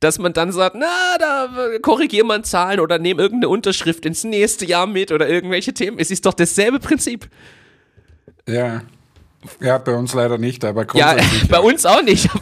[0.00, 1.48] dass man dann sagt, na, da
[1.82, 5.98] korrigier man Zahlen oder nehm irgendeine Unterschrift ins nächste Jahr mit oder irgendwelche Themen.
[5.98, 7.28] Es ist doch dasselbe Prinzip.
[8.46, 8.82] Ja.
[9.60, 11.42] Ja, bei uns leider nicht, aber grundsätzlich.
[11.42, 12.28] Ja, bei uns auch nicht.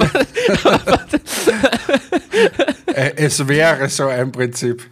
[2.86, 4.88] Äh, es wäre so ein Prinzip.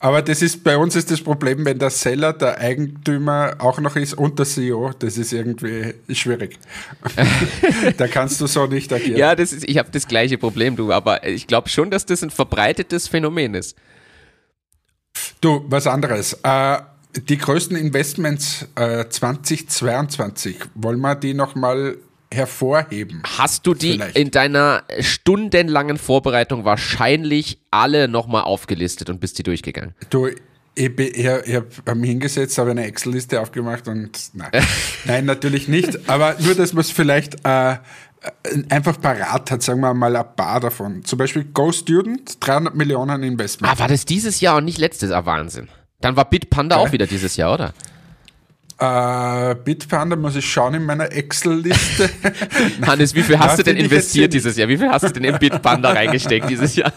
[0.00, 3.96] Aber das ist, bei uns ist das Problem, wenn der Seller der Eigentümer auch noch
[3.96, 6.56] ist und der CEO, das ist irgendwie schwierig.
[7.96, 9.16] da kannst du so nicht agieren.
[9.16, 12.22] Ja, das ist, ich habe das gleiche Problem, du, aber ich glaube schon, dass das
[12.22, 13.76] ein verbreitetes Phänomen ist.
[15.40, 16.34] Du, was anderes.
[16.44, 16.78] Äh,
[17.16, 21.98] die größten Investments äh, 2022, wollen wir die nochmal
[22.32, 23.22] hervorheben.
[23.38, 24.16] Hast du die vielleicht.
[24.16, 29.94] in deiner stundenlangen Vorbereitung wahrscheinlich alle nochmal aufgelistet und bist die durchgegangen?
[30.10, 30.28] Du,
[30.74, 34.50] ich, ich, ich habe mich hingesetzt, habe eine Excel-Liste aufgemacht und nein,
[35.04, 36.08] nein, natürlich nicht.
[36.08, 37.76] Aber nur, dass man es vielleicht äh,
[38.68, 41.04] einfach parat hat, sagen wir mal ein paar davon.
[41.04, 43.72] Zum Beispiel Go Student, 300 Millionen Investment.
[43.72, 45.26] Ah, war das dieses Jahr und nicht letztes Jahr?
[45.26, 45.68] Wahnsinn.
[46.00, 46.88] Dann war Bitpanda okay.
[46.88, 47.74] auch wieder dieses Jahr, oder?
[48.80, 52.10] Äh, Bitpanda muss ich schauen in meiner Excel-Liste.
[52.86, 54.68] Hannes, wie viel hast du denn investiert dieses Jahr?
[54.68, 56.92] Wie viel hast du denn in Bitpanda reingesteckt dieses Jahr?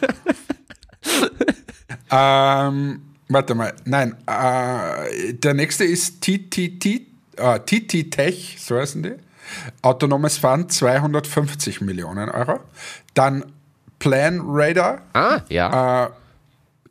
[2.12, 7.02] ähm, warte mal, nein, äh, der nächste ist TTT,
[7.38, 9.14] äh, TT Tech, so heißen die.
[9.82, 12.60] Autonomes Fahren 250 Millionen Euro.
[13.16, 13.44] Dann
[13.98, 15.02] Plan Radar.
[15.14, 16.06] Ah, ja.
[16.06, 16.10] Äh,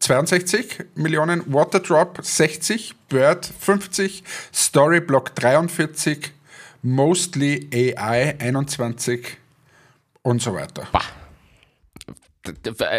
[0.00, 6.32] 62 Millionen, Waterdrop 60, Bird 50, Storyblock 43,
[6.82, 7.68] Mostly
[7.98, 9.36] AI 21
[10.22, 10.88] und so weiter.
[10.92, 11.02] Bah.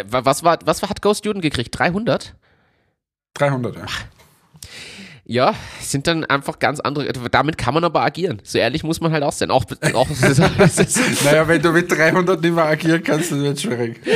[0.06, 1.76] Was, war, was hat Ghost Student gekriegt?
[1.76, 2.36] 300?
[3.34, 3.86] 300, ja.
[5.24, 7.12] Ja, sind dann einfach ganz andere.
[7.12, 8.40] Damit kann man aber agieren.
[8.44, 9.50] So ehrlich muss man halt auch sein.
[9.50, 10.08] Auch, auch
[11.24, 14.00] naja, wenn du mit 300 nicht mehr agieren kannst, dann wird es schwierig.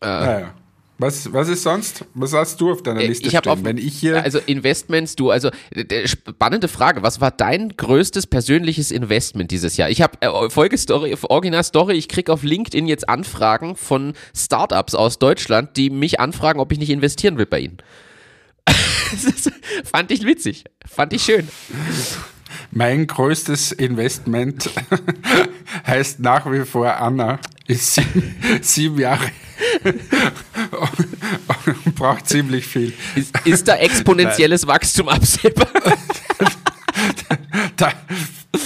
[0.00, 0.54] äh, naja.
[1.00, 2.04] Was, was ist sonst?
[2.14, 3.52] Was hast du auf deiner äh, Liste ich stehen?
[3.52, 5.50] Auf, Wenn ich hier also Investments, du, also
[6.04, 7.04] spannende Frage.
[7.04, 9.90] Was war dein größtes persönliches Investment dieses Jahr?
[9.90, 11.94] Ich habe äh, Folgestory, Original Story.
[11.94, 16.80] Ich krieg auf LinkedIn jetzt Anfragen von Startups aus Deutschland, die mich anfragen, ob ich
[16.80, 17.78] nicht investieren will bei ihnen.
[19.84, 21.48] fand ich witzig, fand ich schön.
[22.72, 24.68] Mein größtes Investment
[25.86, 29.30] heißt nach wie vor Anna, ist sieben, sieben Jahre
[31.94, 32.92] braucht ziemlich viel.
[33.14, 34.74] Ist, ist da exponentielles Nein.
[34.74, 35.68] Wachstum absehbar?
[37.76, 37.92] da,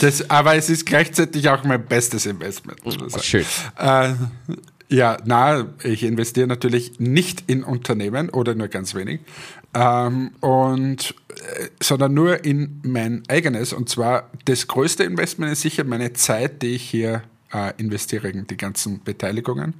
[0.00, 2.78] das, aber es ist gleichzeitig auch mein bestes Investment.
[3.22, 3.44] Schön.
[3.78, 4.14] Äh,
[4.88, 9.20] ja, na, ich investiere natürlich nicht in Unternehmen oder nur ganz wenig,
[9.74, 13.72] ähm, und, äh, sondern nur in mein eigenes.
[13.72, 17.22] Und zwar das größte Investment ist sicher meine Zeit, die ich hier
[17.52, 19.74] äh, investiere in die ganzen Beteiligungen.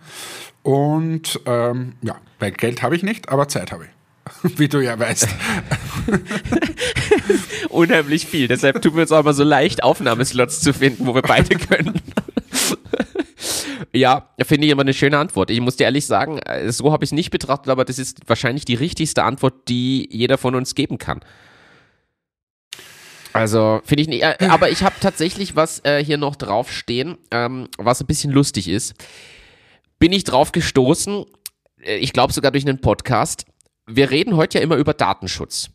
[0.62, 3.90] Und ähm, ja, weil Geld habe ich nicht, aber Zeit habe ich.
[4.59, 5.29] Wie du ja weißt.
[7.68, 8.48] Unheimlich viel.
[8.48, 12.01] Deshalb tun wir uns auch mal so leicht, Aufnahmeslots zu finden, wo wir beide können.
[13.92, 15.51] Ja, finde ich immer eine schöne Antwort.
[15.51, 18.20] Ich muss dir ehrlich sagen, äh, so habe ich es nicht betrachtet, aber das ist
[18.27, 21.20] wahrscheinlich die richtigste Antwort, die jeder von uns geben kann.
[23.35, 24.22] Also finde ich nicht.
[24.22, 28.68] Äh, aber ich habe tatsächlich was äh, hier noch draufstehen, ähm, was ein bisschen lustig
[28.68, 28.94] ist.
[30.03, 31.27] Bin ich drauf gestoßen,
[31.81, 33.45] äh, ich glaube sogar durch einen Podcast.
[33.87, 35.71] Wir reden heute ja immer über Datenschutz.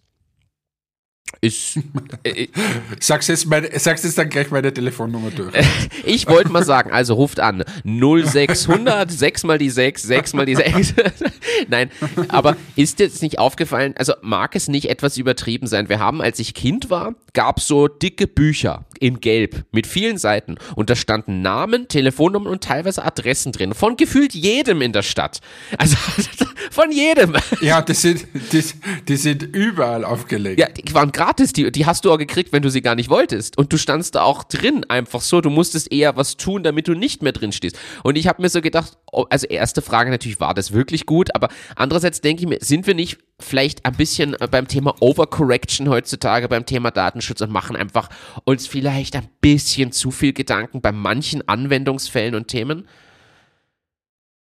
[1.39, 1.79] Ich,
[2.23, 2.47] äh,
[2.99, 5.53] sagst, jetzt meine, sagst jetzt dann gleich meine Telefonnummer durch.
[6.05, 10.55] ich wollte mal sagen, also ruft an 0600 6 mal die 6, 6 mal die
[10.55, 10.95] 6.
[11.69, 11.89] Nein,
[12.27, 15.87] aber ist dir jetzt nicht aufgefallen, also mag es nicht etwas übertrieben sein.
[15.87, 20.57] Wir haben, als ich Kind war, gab so dicke Bücher in Gelb mit vielen Seiten
[20.75, 25.39] und da standen Namen, Telefonnummern und teilweise Adressen drin von gefühlt jedem in der Stadt.
[25.77, 25.95] Also
[26.71, 27.35] von jedem.
[27.61, 28.63] Ja, die sind, die,
[29.07, 30.59] die sind überall aufgelegt.
[30.59, 33.09] Ja, die waren gratis, die, die hast du auch gekriegt, wenn du sie gar nicht
[33.09, 33.57] wolltest.
[33.57, 35.41] Und du standst da auch drin, einfach so.
[35.41, 37.77] Du musstest eher was tun, damit du nicht mehr drin stehst.
[38.03, 41.33] Und ich habe mir so gedacht, oh, also erste Frage natürlich, war das wirklich gut?
[41.35, 45.89] Aber andererseits denke ich mir, sind wir nicht vielleicht ein bisschen äh, beim Thema Overcorrection
[45.89, 48.09] heutzutage, beim Thema Datenschutz und machen einfach
[48.43, 52.87] uns vielleicht ein bisschen zu viel Gedanken bei manchen Anwendungsfällen und Themen?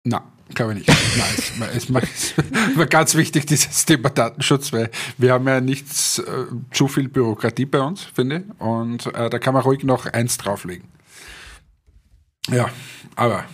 [0.04, 1.58] Na, Glaube ich nicht.
[1.58, 6.88] Nein, es, war ganz wichtig, dieses Thema Datenschutz, weil wir haben ja nichts, äh, zu
[6.88, 8.60] viel Bürokratie bei uns, finde ich.
[8.60, 10.88] Und äh, da kann man ruhig noch eins drauflegen.
[12.48, 12.68] Ja,
[13.16, 13.44] aber.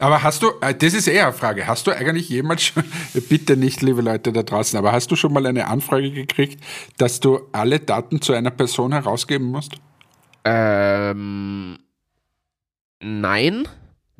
[0.00, 2.82] Aber hast du, äh, das ist eher eine Frage, hast du eigentlich jemals schon,
[3.28, 6.64] bitte nicht, liebe Leute da draußen, aber hast du schon mal eine Anfrage gekriegt,
[6.96, 9.74] dass du alle Daten zu einer Person herausgeben musst?
[10.44, 11.78] Ähm,
[13.00, 13.68] nein.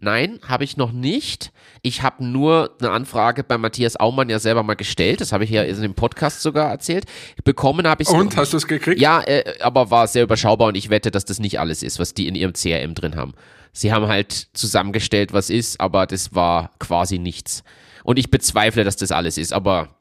[0.03, 1.53] Nein, habe ich noch nicht.
[1.83, 5.21] Ich habe nur eine Anfrage bei Matthias Aumann ja selber mal gestellt.
[5.21, 7.05] Das habe ich ja in dem Podcast sogar erzählt.
[7.45, 8.99] Bekommen habe ich Und hast du es gekriegt?
[8.99, 12.15] Ja, äh, aber war sehr überschaubar und ich wette, dass das nicht alles ist, was
[12.15, 13.35] die in ihrem CRM drin haben.
[13.73, 17.63] Sie haben halt zusammengestellt, was ist, aber das war quasi nichts.
[18.05, 19.97] Und ich bezweifle, dass das alles ist, aber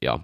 [0.00, 0.22] ja,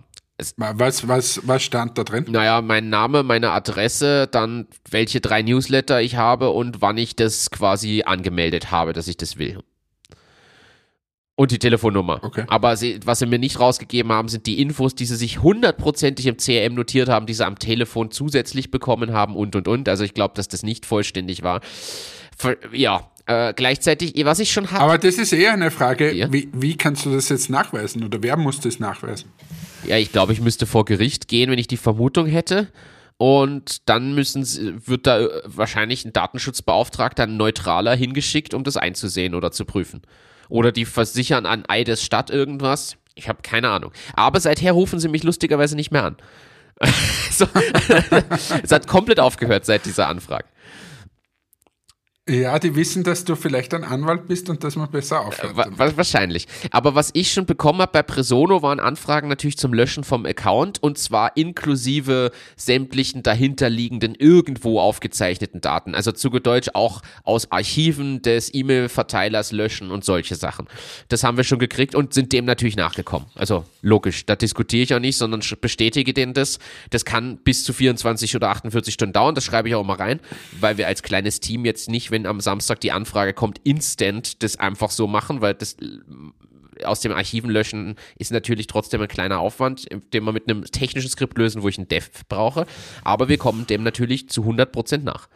[0.57, 2.27] was, was, was stand da drin?
[2.29, 7.51] Naja, mein Name, meine Adresse, dann welche drei Newsletter ich habe und wann ich das
[7.51, 9.59] quasi angemeldet habe, dass ich das will.
[11.35, 12.20] Und die Telefonnummer.
[12.22, 12.44] Okay.
[12.48, 16.27] Aber sie, was sie mir nicht rausgegeben haben, sind die Infos, die sie sich hundertprozentig
[16.27, 19.88] im CRM notiert haben, die sie am Telefon zusätzlich bekommen haben und und und.
[19.88, 21.61] Also ich glaube, dass das nicht vollständig war.
[22.72, 24.83] Ja, äh, gleichzeitig, was ich schon habe.
[24.83, 26.33] Aber das ist eher eine Frage, ja?
[26.33, 29.31] wie, wie kannst du das jetzt nachweisen oder wer muss das nachweisen?
[29.85, 32.68] Ja, ich glaube, ich müsste vor Gericht gehen, wenn ich die Vermutung hätte.
[33.18, 34.46] Und dann müssen,
[34.87, 40.03] wird da äh, wahrscheinlich ein Datenschutzbeauftragter, ein neutraler, hingeschickt, um das einzusehen oder zu prüfen.
[40.48, 42.96] Oder die versichern an Eides Stadt irgendwas.
[43.14, 43.92] Ich habe keine Ahnung.
[44.14, 46.16] Aber seither rufen sie mich lustigerweise nicht mehr an.
[47.31, 47.46] so.
[48.62, 50.46] es hat komplett aufgehört seit dieser Anfrage.
[52.28, 55.56] Ja, die wissen, dass du vielleicht ein Anwalt bist und dass man besser aufhört.
[55.78, 56.46] Äh, wahrscheinlich.
[56.70, 60.82] Aber was ich schon bekommen habe bei Presono waren Anfragen natürlich zum Löschen vom Account
[60.82, 65.94] und zwar inklusive sämtlichen dahinterliegenden irgendwo aufgezeichneten Daten.
[65.94, 70.66] Also zu Deutsch auch aus Archiven des E-Mail-Verteilers löschen und solche Sachen.
[71.08, 73.28] Das haben wir schon gekriegt und sind dem natürlich nachgekommen.
[73.34, 76.58] Also logisch, da diskutiere ich auch nicht, sondern bestätige denen das.
[76.90, 80.20] Das kann bis zu 24 oder 48 Stunden dauern, das schreibe ich auch mal rein,
[80.60, 84.42] weil wir als kleines Team jetzt nicht, wenn wenn am Samstag die Anfrage kommt, instant
[84.42, 85.76] das einfach so machen, weil das
[86.85, 91.11] aus den Archiven löschen ist natürlich trotzdem ein kleiner Aufwand, den man mit einem technischen
[91.11, 92.66] Skript lösen, wo ich einen Dev brauche.
[93.02, 95.28] Aber wir kommen dem natürlich zu 100% nach.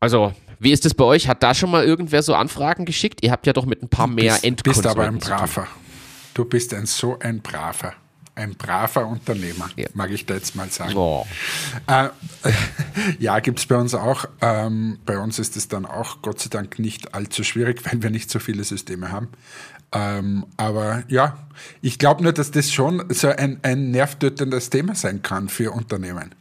[0.00, 1.28] Also, wie ist es bei euch?
[1.28, 3.20] Hat da schon mal irgendwer so Anfragen geschickt?
[3.22, 4.82] Ihr habt ja doch mit ein paar mehr Endkunden.
[4.82, 5.68] Du bist aber ein Braver.
[6.34, 7.94] Du bist ein so ein Braver.
[8.38, 9.88] Ein braver Unternehmer, ja.
[9.94, 10.94] mag ich da jetzt mal sagen.
[10.94, 11.26] Oh.
[11.88, 12.10] Äh,
[13.18, 14.26] ja, gibt es bei uns auch.
[14.40, 18.10] Ähm, bei uns ist es dann auch Gott sei Dank nicht allzu schwierig, weil wir
[18.10, 19.26] nicht so viele Systeme haben.
[19.90, 21.36] Ähm, aber ja,
[21.82, 26.32] ich glaube nur, dass das schon so ein, ein nervtötendes Thema sein kann für Unternehmen.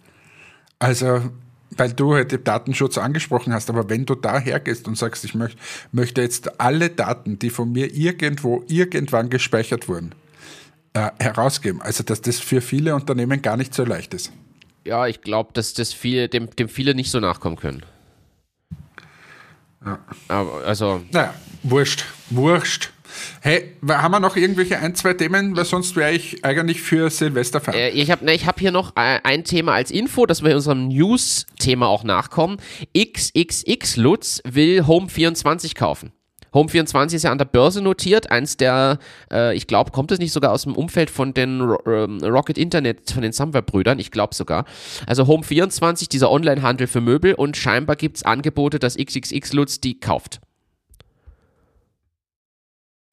[0.77, 1.31] Also
[1.71, 5.57] weil du heute Datenschutz angesprochen hast, aber wenn du da hergehst und sagst, ich möcht,
[5.91, 10.13] möchte jetzt alle Daten, die von mir irgendwo, irgendwann gespeichert wurden,
[10.97, 14.31] äh, herausgeben, also dass das für viele Unternehmen gar nicht so leicht ist.
[14.83, 17.85] Ja, ich glaube, dass das viele, dem, dem viele nicht so nachkommen können.
[19.85, 19.99] Ja.
[20.27, 21.03] Aber, also.
[21.11, 22.91] Naja, wurscht, wurscht.
[23.41, 25.55] Hey, haben wir noch irgendwelche ein, zwei Themen?
[25.55, 27.75] Weil sonst wäre ich eigentlich für Silvester fahren.
[27.75, 30.87] Äh, ich habe ne, hab hier noch äh, ein Thema als Info, dass wir unserem
[30.87, 32.57] News-Thema auch nachkommen.
[32.97, 36.11] XXX Lutz will Home24 kaufen.
[36.53, 38.99] Home24 ist ja an der Börse notiert, eins der,
[39.31, 43.11] äh, ich glaube, kommt es nicht sogar aus dem Umfeld von den ähm, Rocket Internet,
[43.11, 44.65] von den Samwer-Brüdern, ich glaube sogar.
[45.05, 49.99] Also Home24, dieser Online-Handel für Möbel und scheinbar gibt es Angebote, dass XXX Lutz die
[49.99, 50.39] kauft.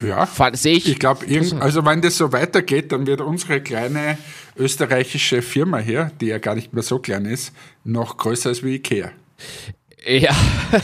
[0.03, 0.89] Ja, sehe ich.
[0.89, 1.25] Ich glaube,
[1.61, 4.17] also wenn das so weitergeht, dann wird unsere kleine
[4.57, 8.75] österreichische Firma hier, die ja gar nicht mehr so klein ist, noch größer als wie
[8.75, 9.11] Ikea.
[10.05, 10.35] Ja,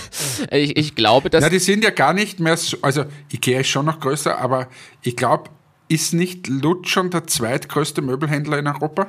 [0.51, 1.43] ich, ich glaube, dass.
[1.43, 4.67] Na, die sind ja gar nicht mehr so, also Ikea ist schon noch größer, aber
[5.03, 5.49] ich glaube,
[5.87, 9.07] ist nicht Lutz schon der zweitgrößte Möbelhändler in Europa?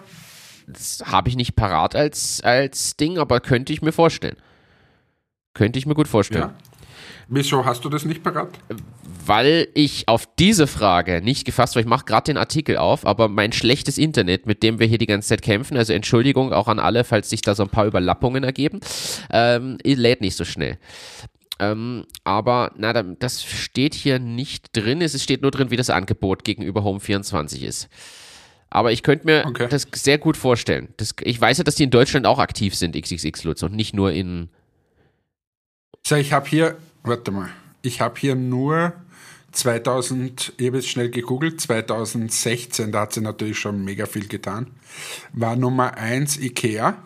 [0.66, 4.36] Das habe ich nicht parat als, als Ding, aber könnte ich mir vorstellen.
[5.54, 6.50] Könnte ich mir gut vorstellen.
[6.50, 6.54] Ja.
[7.28, 8.58] Wieso hast du das nicht parat?
[9.24, 11.80] Weil ich auf diese Frage nicht gefasst war.
[11.80, 15.06] Ich mache gerade den Artikel auf, aber mein schlechtes Internet, mit dem wir hier die
[15.06, 18.44] ganze Zeit kämpfen, also Entschuldigung auch an alle, falls sich da so ein paar Überlappungen
[18.44, 18.80] ergeben,
[19.30, 20.78] ähm, lädt nicht so schnell.
[21.58, 25.00] Ähm, aber na, das steht hier nicht drin.
[25.02, 27.88] Es steht nur drin, wie das Angebot gegenüber Home 24 ist.
[28.70, 29.68] Aber ich könnte mir okay.
[29.68, 30.88] das sehr gut vorstellen.
[30.96, 33.94] Das, ich weiß ja, dass die in Deutschland auch aktiv sind, XXX Lutz, und nicht
[33.94, 34.48] nur in.
[36.04, 37.50] So, ich habe hier warte mal,
[37.82, 38.92] ich habe hier nur
[39.52, 44.68] 2000, ich habe jetzt schnell gegoogelt, 2016, da hat sie natürlich schon mega viel getan,
[45.32, 46.96] war Nummer 1 Ikea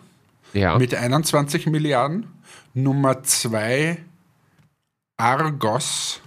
[0.53, 0.77] ja.
[0.77, 2.27] mit 21 Milliarden,
[2.73, 3.97] Nummer 2
[5.17, 6.21] Argos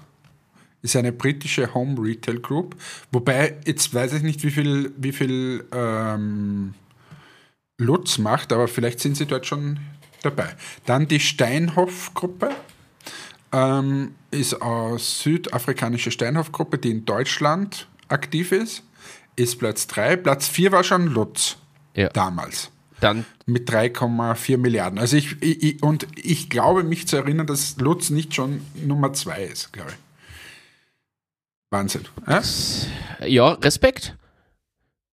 [0.82, 2.76] ist eine britische Home Retail Group,
[3.12, 6.74] wobei jetzt weiß ich nicht, wie viel, wie viel ähm,
[7.78, 9.78] Lutz macht, aber vielleicht sind sie dort schon
[10.22, 10.54] dabei.
[10.86, 12.50] Dann die Steinhoff-Gruppe
[13.52, 18.82] ähm, ist eine südafrikanische Steinhoff-Gruppe, die in Deutschland aktiv ist,
[19.36, 20.16] ist Platz 3.
[20.16, 21.56] Platz 4 war schon Lutz
[21.94, 22.08] ja.
[22.08, 22.70] damals.
[23.00, 24.98] Dann mit 3,4 Milliarden.
[24.98, 29.44] Also ich, ich, und ich glaube mich zu erinnern, dass Lutz nicht schon Nummer 2
[29.44, 29.96] ist, glaube ich.
[31.70, 32.02] Wahnsinn.
[32.26, 32.42] Ja,
[33.26, 34.16] ja Respekt.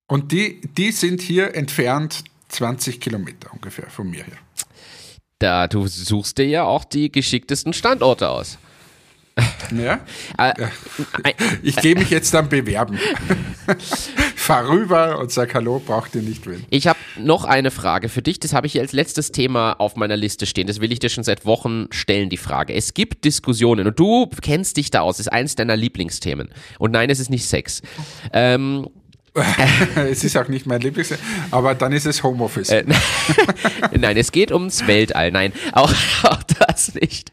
[0.08, 4.38] Und die, die sind hier entfernt 20 Kilometer ungefähr von mir her.
[5.39, 8.58] Da, du suchst dir ja auch die geschicktesten Standorte aus.
[9.76, 10.00] Ja.
[10.38, 10.54] Äh,
[11.62, 12.97] ich gehe mich jetzt dann bewerben.
[14.36, 16.63] Fahr rüber und sag Hallo, braucht ihr nicht will.
[16.69, 18.39] Ich habe noch eine Frage für dich.
[18.39, 20.65] Das habe ich hier als letztes Thema auf meiner Liste stehen.
[20.65, 22.73] Das will ich dir schon seit Wochen stellen, die Frage.
[22.73, 25.17] Es gibt Diskussionen und du kennst dich da aus.
[25.17, 26.50] Das ist eins deiner Lieblingsthemen.
[26.80, 27.82] Und nein, es ist nicht Sex.
[28.34, 28.88] Ähm,
[29.95, 31.13] es ist auch nicht mein Lieblings,
[31.52, 32.69] aber dann ist es Homeoffice.
[32.69, 32.86] Äh,
[33.97, 35.32] Nein, es geht ums Weltall.
[35.32, 37.32] Nein, auch, auch das nicht.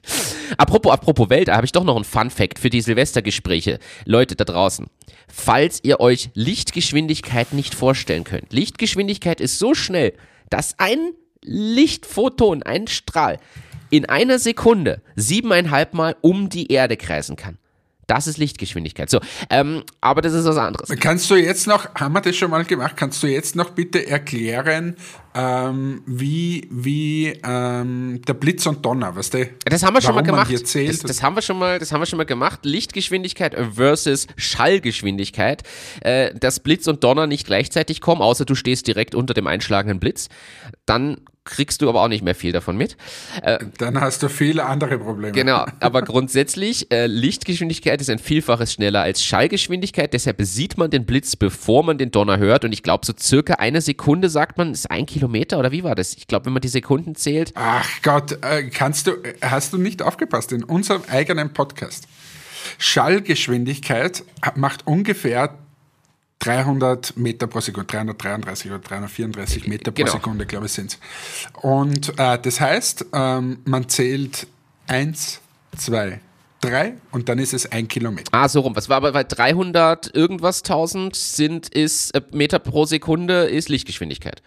[0.56, 3.78] Apropos, apropos Weltall, habe ich doch noch einen Fun Fact für die Silvestergespräche.
[4.04, 4.86] Leute da draußen,
[5.28, 8.52] falls ihr euch Lichtgeschwindigkeit nicht vorstellen könnt.
[8.52, 10.12] Lichtgeschwindigkeit ist so schnell,
[10.50, 11.12] dass ein
[11.42, 13.38] Lichtphoton, ein Strahl,
[13.90, 17.58] in einer Sekunde siebeneinhalb Mal um die Erde kreisen kann.
[18.06, 19.10] Das ist Lichtgeschwindigkeit.
[19.10, 20.88] So, ähm, aber das ist was anderes.
[21.00, 24.06] Kannst du jetzt noch, haben wir das schon mal gemacht, kannst du jetzt noch bitte
[24.06, 24.96] erklären,
[25.34, 29.48] ähm, wie, wie ähm, der Blitz und Donner, weißt du?
[29.64, 30.52] Das haben wir schon mal gemacht.
[30.52, 32.60] Das, das, haben wir schon mal, das haben wir schon mal gemacht.
[32.64, 35.62] Lichtgeschwindigkeit versus Schallgeschwindigkeit.
[36.02, 39.98] Äh, dass Blitz und Donner nicht gleichzeitig kommen, außer du stehst direkt unter dem einschlagenden
[39.98, 40.28] Blitz.
[40.86, 42.96] Dann kriegst du aber auch nicht mehr viel davon mit.
[43.42, 45.32] Äh, Dann hast du viele andere Probleme.
[45.32, 51.04] Genau, aber grundsätzlich, äh, Lichtgeschwindigkeit ist ein Vielfaches schneller als Schallgeschwindigkeit, deshalb sieht man den
[51.04, 54.72] Blitz, bevor man den Donner hört und ich glaube, so circa eine Sekunde, sagt man,
[54.72, 56.14] ist ein Kilometer oder wie war das?
[56.14, 57.52] Ich glaube, wenn man die Sekunden zählt.
[57.54, 62.08] Ach Gott, äh, kannst du, hast du nicht aufgepasst in unserem eigenen Podcast?
[62.78, 64.24] Schallgeschwindigkeit
[64.54, 65.58] macht ungefähr
[66.40, 70.12] 300 Meter pro Sekunde, 333 oder 334 Meter pro genau.
[70.12, 70.98] Sekunde, glaube ich, sind es.
[71.62, 74.46] Und äh, das heißt, ähm, man zählt
[74.86, 75.40] 1,
[75.76, 76.20] 2,
[76.60, 78.28] 3 und dann ist es ein Kilometer.
[78.32, 78.76] Ah, so rum.
[78.76, 84.42] Was war aber bei 300 irgendwas 1000 sind, ist äh, Meter pro Sekunde ist Lichtgeschwindigkeit.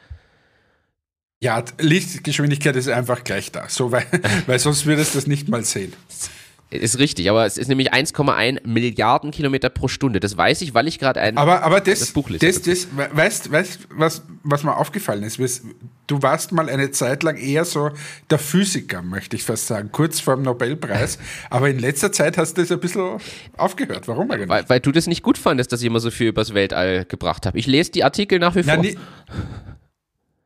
[1.39, 4.05] Ja, Lichtgeschwindigkeit ist einfach gleich da, so, weil,
[4.47, 5.93] weil sonst würdest du das nicht mal sehen.
[6.70, 10.20] Ist richtig, aber es ist nämlich 1,1 Milliarden Kilometer pro Stunde.
[10.20, 12.45] Das weiß ich, weil ich gerade ein aber, aber das, das Buch lese.
[12.45, 15.39] Das, das, weißt, weißt was, was mir aufgefallen ist?
[16.07, 17.91] Du warst mal eine Zeit lang eher so
[18.30, 21.20] der Physiker, möchte ich fast sagen, kurz vor dem Nobelpreis.
[21.49, 23.18] aber in letzter Zeit hast du das ein bisschen
[23.55, 24.09] aufgehört.
[24.09, 24.49] Warum eigentlich?
[24.49, 27.45] Weil, weil du das nicht gut fandest, dass ich immer so viel übers Weltall gebracht
[27.45, 27.57] habe.
[27.57, 28.76] Ich lese die Artikel nach wie vor.
[28.76, 28.89] Na,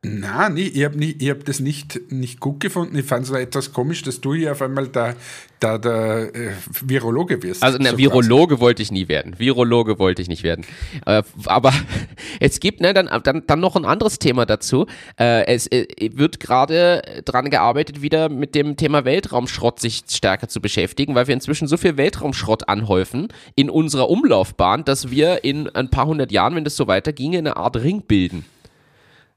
[0.04, 2.98] Nein, nee, ich habe hab das nicht, nicht gut gefunden.
[2.98, 5.14] Ich fand es etwas komisch, dass du hier auf einmal der,
[5.62, 6.50] der, der äh,
[6.84, 7.62] Virologe wirst.
[7.62, 8.60] Also, na, so Virologe quasi.
[8.62, 9.38] wollte ich nie werden.
[9.38, 10.66] Virologe wollte ich nicht werden.
[11.06, 11.72] Äh, aber
[12.40, 14.86] es gibt ne, dann, dann, dann noch ein anderes Thema dazu.
[15.20, 20.60] Äh, es äh, wird gerade dran gearbeitet, wieder mit dem Thema Weltraumschrott sich stärker zu
[20.60, 25.90] beschäftigen, weil wir inzwischen so viel Weltraumschrott anhäufen in unserer Umlaufbahn, dass wir in ein
[25.90, 28.44] paar hundert Jahren, wenn das so weiterginge, eine Art Ring bilden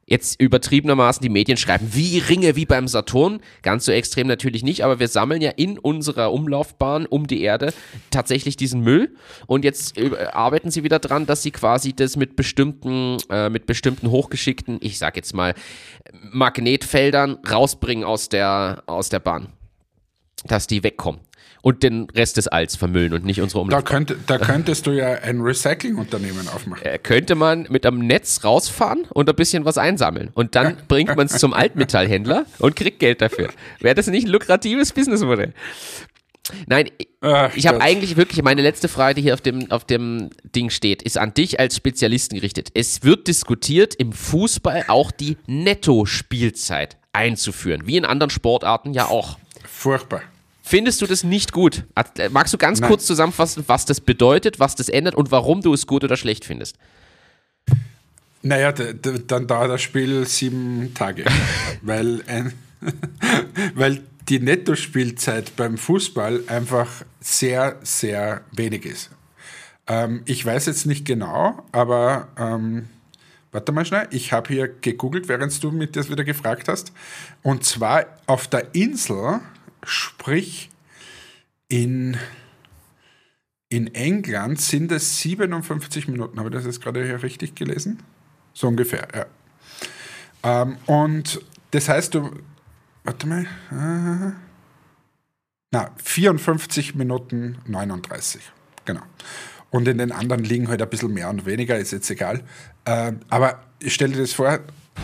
[0.08, 3.40] jetzt übertriebenermaßen die Medien schreiben, wie Ringe wie beim Saturn.
[3.64, 7.74] Ganz so extrem natürlich nicht, aber wir sammeln ja in unserer Umlaufbahn um die Erde
[8.12, 9.16] tatsächlich diesen Müll.
[9.48, 9.98] Und jetzt
[10.32, 15.00] arbeiten sie wieder dran, dass sie quasi das mit bestimmten, äh, mit bestimmten hochgeschickten, ich
[15.00, 15.56] sag jetzt mal,
[16.32, 19.48] Magnetfeldern rausbringen aus der, aus der Bahn.
[20.44, 21.22] Dass die wegkommen
[21.66, 24.06] und den Rest des Alls vermüllen und nicht unsere Umlaufbahn.
[24.06, 26.86] Da, könnte, da könntest du ja ein Recyclingunternehmen aufmachen.
[26.86, 30.30] Äh, könnte man mit einem Netz rausfahren und ein bisschen was einsammeln.
[30.36, 33.50] Und dann bringt man es zum Altmetallhändler und kriegt Geld dafür.
[33.80, 35.56] Wäre das nicht ein lukratives Businessmodell?
[36.68, 36.92] Nein,
[37.22, 40.70] Ach, ich habe eigentlich wirklich meine letzte Frage, die hier auf dem, auf dem Ding
[40.70, 42.70] steht, ist an dich als Spezialisten gerichtet.
[42.76, 49.40] Es wird diskutiert, im Fußball auch die Netto-Spielzeit einzuführen, wie in anderen Sportarten ja auch.
[49.68, 50.22] Furchtbar.
[50.68, 51.84] Findest du das nicht gut?
[52.32, 52.90] Magst du ganz Nein.
[52.90, 56.44] kurz zusammenfassen, was das bedeutet, was das ändert und warum du es gut oder schlecht
[56.44, 56.76] findest?
[58.42, 61.26] Naja, dann dauert das Spiel sieben Tage,
[61.84, 62.54] weil, ein,
[63.76, 66.90] weil die Nettospielzeit beim Fußball einfach
[67.20, 69.12] sehr, sehr wenig ist.
[69.86, 72.90] Ähm, ich weiß jetzt nicht genau, aber ähm,
[73.52, 76.92] warte mal schnell, ich habe hier gegoogelt, während du mich das wieder gefragt hast.
[77.44, 79.42] Und zwar auf der Insel
[79.86, 80.70] Sprich,
[81.68, 82.18] in,
[83.70, 86.40] in England sind es 57 Minuten.
[86.40, 88.02] Habe ich das jetzt gerade hier richtig gelesen?
[88.54, 90.62] So ungefähr, ja.
[90.62, 92.32] Ähm, und das heißt, du,
[93.04, 94.32] warte mal, äh,
[95.72, 98.42] na, 54 Minuten 39,
[98.86, 99.02] genau.
[99.72, 102.44] Und in den anderen liegen halt ein bisschen mehr und weniger, ist jetzt egal.
[102.86, 104.60] Ähm, aber stell dir das vor,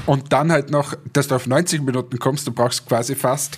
[0.06, 3.58] und dann halt noch, dass du auf 90 Minuten kommst, du brauchst quasi fast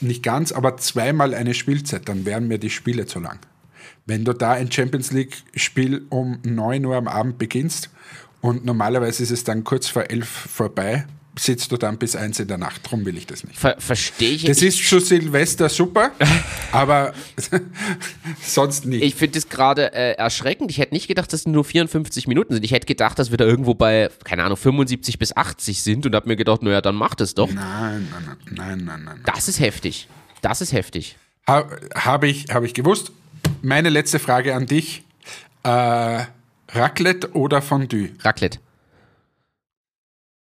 [0.00, 3.38] nicht ganz, aber zweimal eine Spielzeit, dann wären mir die Spiele zu lang.
[4.04, 7.90] Wenn du da ein Champions League-Spiel um 9 Uhr am Abend beginnst
[8.40, 11.06] und normalerweise ist es dann kurz vor 11 vorbei,
[11.38, 12.84] sitzt du dann bis eins in der Nacht.
[12.84, 13.58] Darum will ich das nicht.
[13.58, 14.44] Ver Verstehe ich.
[14.44, 16.12] Das ist zu Silvester super,
[16.72, 17.12] aber
[18.42, 19.02] sonst nicht.
[19.02, 20.70] Ich finde das gerade äh, erschreckend.
[20.70, 22.64] Ich hätte nicht gedacht, dass es nur 54 Minuten sind.
[22.64, 26.14] Ich hätte gedacht, dass wir da irgendwo bei, keine Ahnung, 75 bis 80 sind und
[26.14, 27.52] habe mir gedacht, naja, dann macht es doch.
[27.52, 29.20] Nein, nein, nein, nein, nein, nein.
[29.26, 30.08] Das ist heftig.
[30.40, 31.16] Das ist heftig.
[31.46, 33.12] Ha, habe ich, hab ich gewusst.
[33.62, 35.04] Meine letzte Frage an dich.
[35.62, 36.24] Äh,
[36.68, 38.10] Raclette oder Fondue?
[38.20, 38.58] Raclette.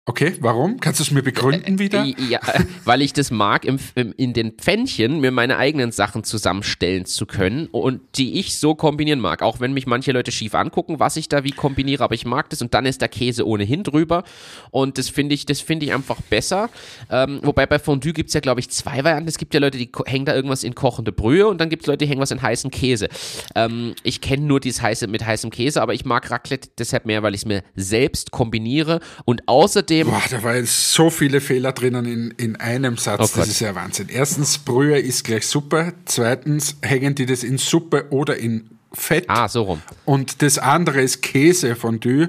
[0.05, 0.81] Okay, warum?
[0.81, 2.05] Kannst du es mir begründen wieder?
[2.05, 2.41] Äh, ja,
[2.85, 3.79] weil ich das mag, im,
[4.17, 9.21] in den Pfännchen mir meine eigenen Sachen zusammenstellen zu können und die ich so kombinieren
[9.21, 9.43] mag.
[9.43, 12.51] Auch wenn mich manche Leute schief angucken, was ich da wie kombiniere, aber ich mag
[12.51, 14.25] das und dann ist der Käse ohnehin drüber
[14.73, 16.69] und das finde ich, das ich einfach besser.
[17.09, 19.29] Ähm, wobei bei Fondue gibt es ja, glaube ich, zwei Varianten.
[19.29, 21.87] Es gibt ja Leute, die hängen da irgendwas in kochende Brühe und dann gibt es
[21.87, 23.09] Leute, die hängen was in heißen Käse.
[23.55, 27.23] Ähm, ich kenne nur dieses heiße mit heißem Käse, aber ich mag Raclette deshalb mehr,
[27.23, 30.07] weil ich es mir selbst kombiniere und außerdem Außerdem.
[30.09, 33.21] Boah, da waren so viele Fehler drinnen in, in einem Satz.
[33.35, 34.09] Oh das ist ja Wahnsinn.
[34.09, 35.95] Erstens, Brühe ist gleich Suppe.
[36.05, 39.25] Zweitens, hängen die das in Suppe oder in Fett.
[39.29, 39.83] Ah, so rum.
[40.05, 42.29] Und das andere ist Käsefondue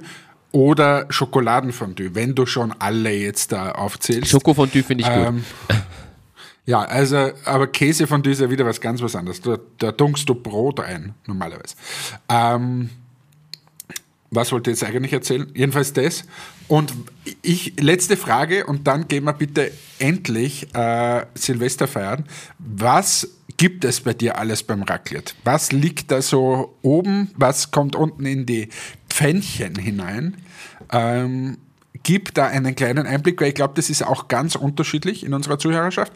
[0.51, 4.30] oder Schokoladenfondue, wenn du schon alle jetzt da aufzählst.
[4.30, 5.78] Schokofondue finde ich ähm, gut.
[6.66, 9.41] Ja, also, aber Käsefondue ist ja wieder was ganz was anderes.
[9.41, 11.76] Da, da dunkst du Brot ein, normalerweise.
[12.30, 12.89] Ähm,
[14.36, 15.47] was wollte ich jetzt eigentlich erzählen?
[15.53, 16.25] Jedenfalls das.
[16.67, 16.93] Und
[17.41, 22.25] ich, letzte Frage, und dann gehen wir bitte endlich äh, Silvester feiern.
[22.59, 23.27] Was
[23.57, 25.34] gibt es bei dir alles beim Raclette?
[25.43, 27.31] Was liegt da so oben?
[27.36, 28.69] Was kommt unten in die
[29.09, 30.38] Pfännchen hinein?
[30.91, 31.57] Ähm,
[32.03, 35.59] gib da einen kleinen Einblick, weil ich glaube, das ist auch ganz unterschiedlich in unserer
[35.59, 36.11] Zuhörerschaft.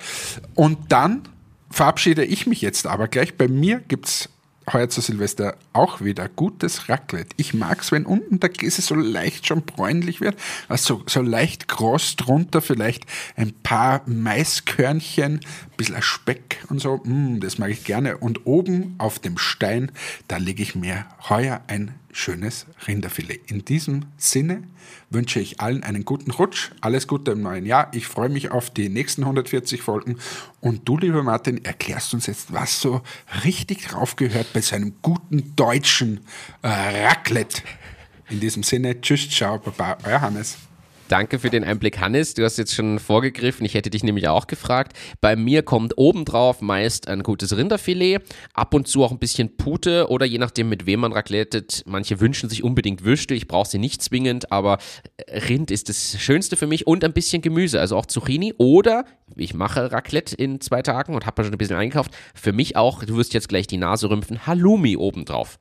[0.56, 1.24] Und dann
[1.70, 3.36] verabschiede ich mich jetzt aber gleich.
[3.36, 4.30] Bei mir gibt es
[4.72, 7.36] heuer zu Silvester auch wieder gutes Raclette.
[7.38, 10.38] Ich mag es, wenn unten der Käse so leicht schon bräunlich wird,
[10.68, 13.06] also so leicht kross drunter, vielleicht
[13.36, 15.40] ein paar Maiskörnchen,
[15.78, 16.98] bisschen Speck und so.
[17.04, 18.18] Mm, das mag ich gerne.
[18.18, 19.92] Und oben auf dem Stein,
[20.28, 23.40] da lege ich mir heuer ein schönes Rinderfilet.
[23.50, 24.64] In diesem Sinne
[25.10, 27.90] wünsche ich allen einen guten Rutsch, alles Gute im neuen Jahr.
[27.94, 30.18] Ich freue mich auf die nächsten 140 Folgen.
[30.60, 33.02] Und du, lieber Martin, erklärst uns jetzt, was so
[33.46, 36.22] richtig drauf gehört bei seinem guten deutschen
[36.64, 37.62] äh, Raclette.
[38.30, 40.58] In diesem Sinne, tschüss, ciao, baba, euer Hannes.
[41.10, 42.34] Danke für den Einblick, Hannes.
[42.34, 43.66] Du hast jetzt schon vorgegriffen.
[43.66, 44.92] Ich hätte dich nämlich auch gefragt.
[45.22, 48.20] Bei mir kommt obendrauf meist ein gutes Rinderfilet,
[48.54, 51.84] ab und zu auch ein bisschen Pute oder je nachdem, mit wem man raclettet.
[51.86, 53.36] Manche wünschen sich unbedingt Würste.
[53.36, 54.80] Ich brauche sie nicht zwingend, aber
[55.30, 59.06] Rind ist das Schönste für mich und ein bisschen Gemüse, also auch Zucchini oder
[59.38, 62.12] ich mache Raclette in zwei Tagen und habe schon ein bisschen eingekauft.
[62.36, 65.58] Für mich auch, du wirst jetzt gleich die Nase rümpfen, Halloumi obendrauf.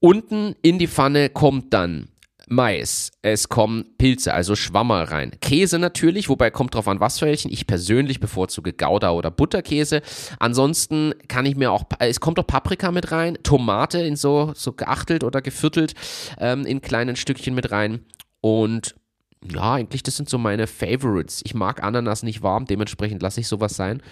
[0.00, 2.08] Unten in die Pfanne kommt dann
[2.48, 5.32] Mais, es kommen Pilze, also Schwammer rein.
[5.40, 7.52] Käse natürlich, wobei kommt drauf an, was für welchen.
[7.52, 10.02] Ich persönlich bevorzuge Gouda oder Butterkäse.
[10.38, 14.72] Ansonsten kann ich mir auch, es kommt auch Paprika mit rein, Tomate in so, so
[14.72, 15.94] geachtelt oder geviertelt
[16.38, 18.00] ähm, in kleinen Stückchen mit rein.
[18.40, 18.96] Und
[19.44, 21.40] ja, eigentlich, das sind so meine Favorites.
[21.44, 24.02] Ich mag Ananas nicht warm, dementsprechend lasse ich sowas sein.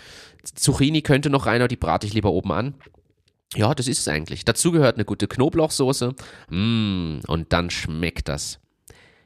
[0.43, 2.75] Zucchini könnte noch rein, aber die brate ich lieber oben an.
[3.57, 4.45] Ja, das ist es eigentlich.
[4.45, 6.15] Dazu gehört eine gute Knoblauchsoße.
[6.51, 8.61] Mmh, und dann schmeckt das.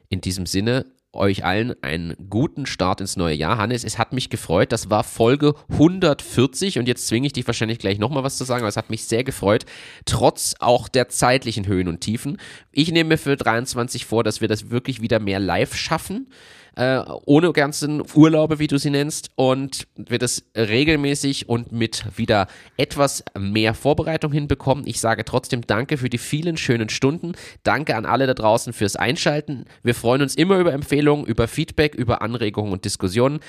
[0.09, 3.57] In diesem Sinne, euch allen einen guten Start ins neue Jahr.
[3.57, 4.71] Hannes, es hat mich gefreut.
[4.71, 8.61] Das war Folge 140 und jetzt zwinge ich dich wahrscheinlich gleich nochmal was zu sagen,
[8.61, 9.65] aber es hat mich sehr gefreut,
[10.05, 12.37] trotz auch der zeitlichen Höhen und Tiefen.
[12.71, 16.27] Ich nehme mir für 23 vor, dass wir das wirklich wieder mehr live schaffen
[16.75, 22.47] äh, ohne ganzen Urlaube, wie du sie nennst, und wir das regelmäßig und mit wieder
[22.77, 24.85] etwas mehr Vorbereitung hinbekommen.
[24.87, 27.33] Ich sage trotzdem Danke für die vielen schönen Stunden.
[27.63, 29.65] Danke an alle da draußen fürs Einschalten.
[29.83, 33.39] Wir freuen uns immer über Empfehlungen, über Feedback, über Anregungen und Diskussionen.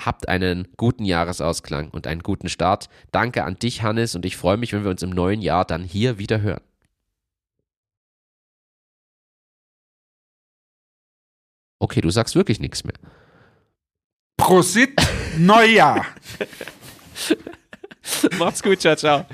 [0.00, 2.88] Habt einen guten Jahresausklang und einen guten Start.
[3.10, 5.84] Danke an dich, Hannes, und ich freue mich, wenn wir uns im neuen Jahr dann
[5.84, 6.62] hier wieder hören.
[11.82, 12.94] Okay, du sagst wirklich nichts mehr.
[14.36, 14.94] Prosit
[15.36, 16.06] Neujahr!
[18.38, 19.26] Macht's gut, ciao, ciao.